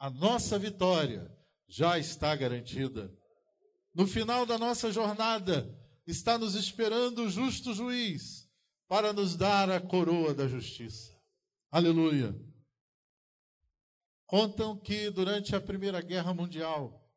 a 0.03 0.11
nossa 0.11 0.59
vitória 0.59 1.33
já 1.69 1.97
está 1.97 2.35
garantida. 2.35 3.17
No 3.95 4.05
final 4.05 4.45
da 4.45 4.59
nossa 4.59 4.91
jornada, 4.91 5.73
está 6.05 6.37
nos 6.37 6.57
esperando 6.57 7.23
o 7.23 7.31
justo 7.31 7.73
juiz 7.73 8.51
para 8.89 9.13
nos 9.13 9.37
dar 9.37 9.71
a 9.71 9.81
coroa 9.81 10.35
da 10.35 10.49
justiça. 10.49 11.17
Aleluia. 11.71 12.35
Contam 14.27 14.77
que 14.77 15.09
durante 15.09 15.55
a 15.55 15.61
Primeira 15.61 16.01
Guerra 16.01 16.35
Mundial, 16.35 17.09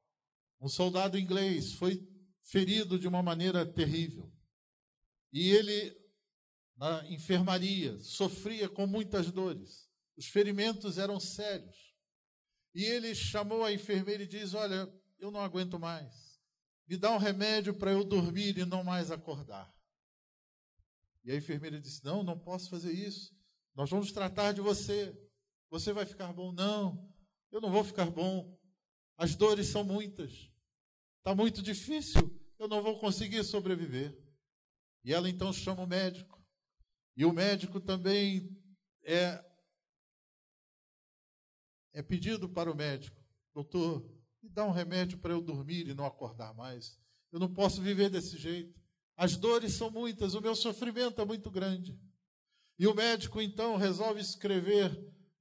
um 0.62 0.70
soldado 0.70 1.18
inglês 1.18 1.74
foi 1.74 2.08
ferido 2.44 3.00
de 3.00 3.08
uma 3.08 3.24
maneira 3.24 3.66
terrível. 3.66 4.32
E 5.34 5.50
ele, 5.50 5.92
na 6.78 7.04
enfermaria, 7.10 8.00
sofria 8.00 8.70
com 8.70 8.86
muitas 8.86 9.32
dores. 9.32 9.90
Os 10.16 10.28
ferimentos 10.28 11.00
eram 11.00 11.20
sérios. 11.20 11.95
E 12.76 12.84
ele 12.84 13.16
chamou 13.16 13.64
a 13.64 13.72
enfermeira 13.72 14.24
e 14.24 14.28
diz: 14.28 14.54
Olha, 14.54 14.94
eu 15.18 15.32
não 15.32 15.40
aguento 15.40 15.80
mais. 15.80 16.38
Me 16.86 16.98
dá 16.98 17.10
um 17.10 17.18
remédio 17.18 17.74
para 17.74 17.92
eu 17.92 18.04
dormir 18.04 18.58
e 18.58 18.66
não 18.66 18.84
mais 18.84 19.10
acordar. 19.10 19.74
E 21.24 21.32
a 21.32 21.36
enfermeira 21.38 21.80
disse: 21.80 22.04
Não, 22.04 22.22
não 22.22 22.38
posso 22.38 22.70
fazer 22.70 22.92
isso. 22.92 23.34
Nós 23.74 23.90
vamos 23.90 24.12
tratar 24.12 24.52
de 24.52 24.60
você. 24.60 25.18
Você 25.70 25.94
vai 25.94 26.06
ficar 26.06 26.34
bom. 26.34 26.52
Não, 26.52 27.10
eu 27.50 27.62
não 27.62 27.72
vou 27.72 27.84
ficar 27.84 28.12
bom. 28.12 28.60
As 29.18 29.36
dores 29.36 29.68
são 29.68 29.84
muitas. 29.84 30.52
Está 31.20 31.34
muito 31.34 31.62
difícil. 31.62 32.30
Eu 32.60 32.68
não 32.68 32.84
vou 32.84 33.00
conseguir 33.00 33.46
sobreviver. 33.46 34.22
E 35.02 35.14
ela 35.14 35.30
então 35.30 35.54
chama 35.54 35.84
o 35.84 35.88
médico. 35.88 36.44
E 37.16 37.24
o 37.24 37.32
médico 37.32 37.80
também 37.80 38.54
é 39.02 39.42
é 41.96 42.04
pedido 42.04 42.48
para 42.48 42.72
o 42.72 42.76
médico: 42.76 43.20
doutor, 43.54 44.08
me 44.44 44.50
dá 44.50 44.64
um 44.66 44.72
remédio 44.72 45.18
para 45.18 45.34
eu 45.34 45.42
dormir 45.42 45.88
e 45.88 45.96
não 45.96 46.06
acordar 46.06 46.54
mais. 46.54 47.00
Eu 47.32 47.40
não 47.40 47.52
posso 47.52 47.82
viver 47.82 48.10
desse 48.10 48.38
jeito. 48.38 48.80
As 49.18 49.36
dores 49.36 49.74
são 49.74 49.90
muitas, 49.90 50.36
o 50.36 50.42
meu 50.42 50.54
sofrimento 50.56 51.20
é 51.22 51.26
muito 51.26 51.50
grande. 51.50 51.98
E 52.78 52.86
o 52.86 52.94
médico 52.94 53.42
então 53.42 53.78
resolve 53.78 54.20
escrever 54.20 54.92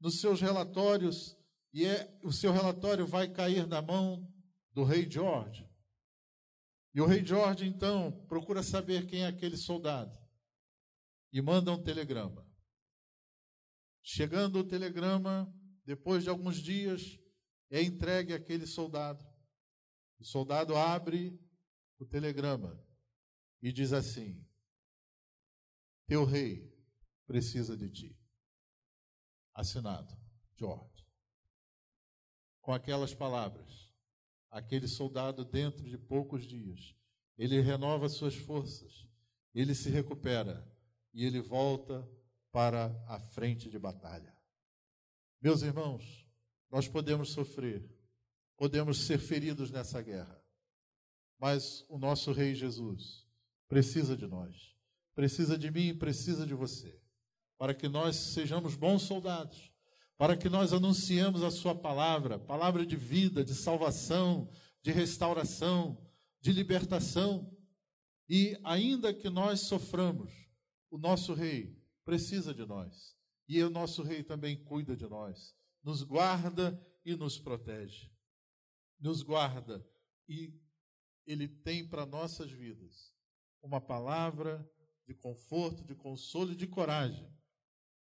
nos 0.01 0.21
seus 0.21 0.41
relatórios, 0.41 1.37
e 1.73 1.85
é, 1.85 2.17
o 2.23 2.33
seu 2.33 2.53
relatório 2.53 3.07
vai 3.07 3.29
cair 3.29 3.67
na 3.67 3.83
mão 3.83 4.33
do 4.73 4.85
rei 4.85 5.11
George. 5.11 5.69
E 6.95 7.01
o 7.01 7.07
rei 7.07 7.25
George 7.27 7.67
então 7.67 8.13
procura 8.29 8.63
saber 8.63 9.07
quem 9.07 9.25
é 9.25 9.27
aquele 9.27 9.57
soldado 9.57 10.17
e 11.33 11.43
manda 11.43 11.73
um 11.73 11.83
telegrama. 11.83 12.47
Chegando 14.01 14.61
o 14.61 14.65
telegrama, 14.65 15.53
depois 15.85 16.25
de 16.25 16.31
alguns 16.31 16.57
dias, 16.57 17.19
é 17.71 17.83
entregue 17.83 18.33
àquele 18.33 18.67
soldado. 18.67 19.25
O 20.19 20.25
soldado 20.25 20.77
abre 20.77 21.39
o 21.99 22.07
telegrama 22.07 22.83
e 23.61 23.73
diz 23.73 23.93
assim: 23.93 24.47
Teu 26.07 26.25
rei 26.25 26.73
precisa 27.27 27.77
de 27.77 27.91
ti. 27.91 28.19
Assinado, 29.53 30.17
George. 30.57 31.07
Com 32.61 32.73
aquelas 32.73 33.15
palavras, 33.15 33.93
aquele 34.51 34.89
soldado, 34.89 35.45
dentro 35.45 35.89
de 35.89 35.99
poucos 35.99 36.45
dias, 36.45 36.95
ele 37.37 37.61
renova 37.61 38.09
suas 38.09 38.35
forças, 38.35 39.07
ele 39.55 39.75
se 39.75 39.91
recupera 39.91 40.67
e 41.13 41.25
ele 41.25 41.41
volta 41.41 42.09
para 42.51 42.87
a 43.09 43.19
frente 43.19 43.69
de 43.69 43.79
batalha. 43.79 44.34
Meus 45.45 45.61
irmãos, 45.61 46.27
nós 46.71 46.89
podemos 46.89 47.29
sofrer, 47.29 47.87
podemos 48.57 49.01
ser 49.01 49.19
feridos 49.19 49.71
nessa 49.71 50.01
guerra, 50.01 50.43
mas 51.39 51.85
o 51.87 51.99
nosso 51.99 52.33
Rei 52.33 52.55
Jesus 52.55 53.27
precisa 53.69 54.17
de 54.17 54.27
nós, 54.27 54.75
precisa 55.15 55.59
de 55.59 55.71
mim 55.71 55.89
e 55.89 55.95
precisa 55.95 56.47
de 56.47 56.55
você, 56.55 56.99
para 57.59 57.75
que 57.75 57.91
nós 57.91 58.17
sejamos 58.17 58.75
bons 58.75 59.03
soldados, 59.03 59.71
para 60.17 60.35
que 60.35 60.49
nós 60.49 60.73
anunciemos 60.73 61.43
a 61.43 61.51
Sua 61.51 61.75
palavra, 61.75 62.39
palavra 62.39 62.87
de 62.87 62.97
vida, 62.97 63.45
de 63.45 63.55
salvação, 63.55 64.51
de 64.81 64.93
restauração, 64.93 66.03
de 66.41 66.53
libertação. 66.53 67.55
E 68.27 68.59
ainda 68.65 69.13
que 69.13 69.29
nós 69.29 69.69
soframos, 69.69 70.33
o 70.91 70.97
nosso 70.97 71.35
Rei 71.35 71.79
precisa 72.03 72.55
de 72.55 72.65
nós. 72.65 73.15
E 73.47 73.63
o 73.63 73.71
nosso 73.71 74.03
Rei 74.03 74.23
também 74.23 74.57
cuida 74.65 74.97
de 74.97 75.07
nós, 75.07 75.55
nos 75.83 76.03
guarda 76.03 76.81
e 77.05 77.15
nos 77.15 77.39
protege. 77.39 78.11
Nos 78.99 79.23
guarda 79.23 79.87
e 80.29 80.59
Ele 81.27 81.47
tem 81.47 81.87
para 81.87 82.07
nossas 82.07 82.51
vidas 82.51 83.13
uma 83.63 83.81
palavra 83.81 84.69
de 85.07 85.15
conforto, 85.15 85.85
de 85.85 85.95
consolo 85.95 86.53
e 86.53 86.57
de 86.57 86.67
coragem. 86.67 87.31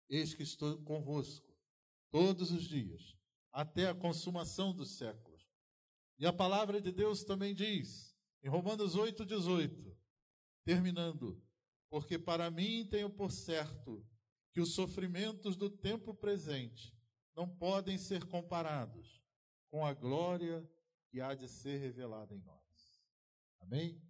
Eis 0.08 0.34
que 0.34 0.42
estou 0.42 0.82
convosco 0.82 1.50
todos 2.10 2.50
os 2.50 2.64
dias, 2.64 3.16
até 3.50 3.88
a 3.88 3.94
consumação 3.94 4.74
dos 4.74 4.96
séculos. 4.96 5.42
E 6.18 6.26
a 6.26 6.32
palavra 6.32 6.80
de 6.80 6.92
Deus 6.92 7.24
também 7.24 7.54
diz, 7.54 8.14
em 8.42 8.48
Romanos 8.48 8.94
8,18, 8.94 9.96
terminando, 10.64 11.42
porque 11.88 12.18
para 12.18 12.50
mim 12.50 12.86
tenho 12.90 13.08
por 13.08 13.32
certo 13.32 14.06
que 14.52 14.60
os 14.60 14.74
sofrimentos 14.74 15.56
do 15.56 15.70
tempo 15.70 16.14
presente 16.14 16.94
não 17.34 17.48
podem 17.48 17.96
ser 17.96 18.24
comparados 18.26 19.22
com 19.68 19.86
a 19.86 19.94
glória 19.94 20.68
que 21.08 21.20
há 21.20 21.34
de 21.34 21.48
ser 21.48 21.78
revelada 21.78 22.34
em 22.34 22.40
nós. 22.40 23.02
Amém? 23.60 24.00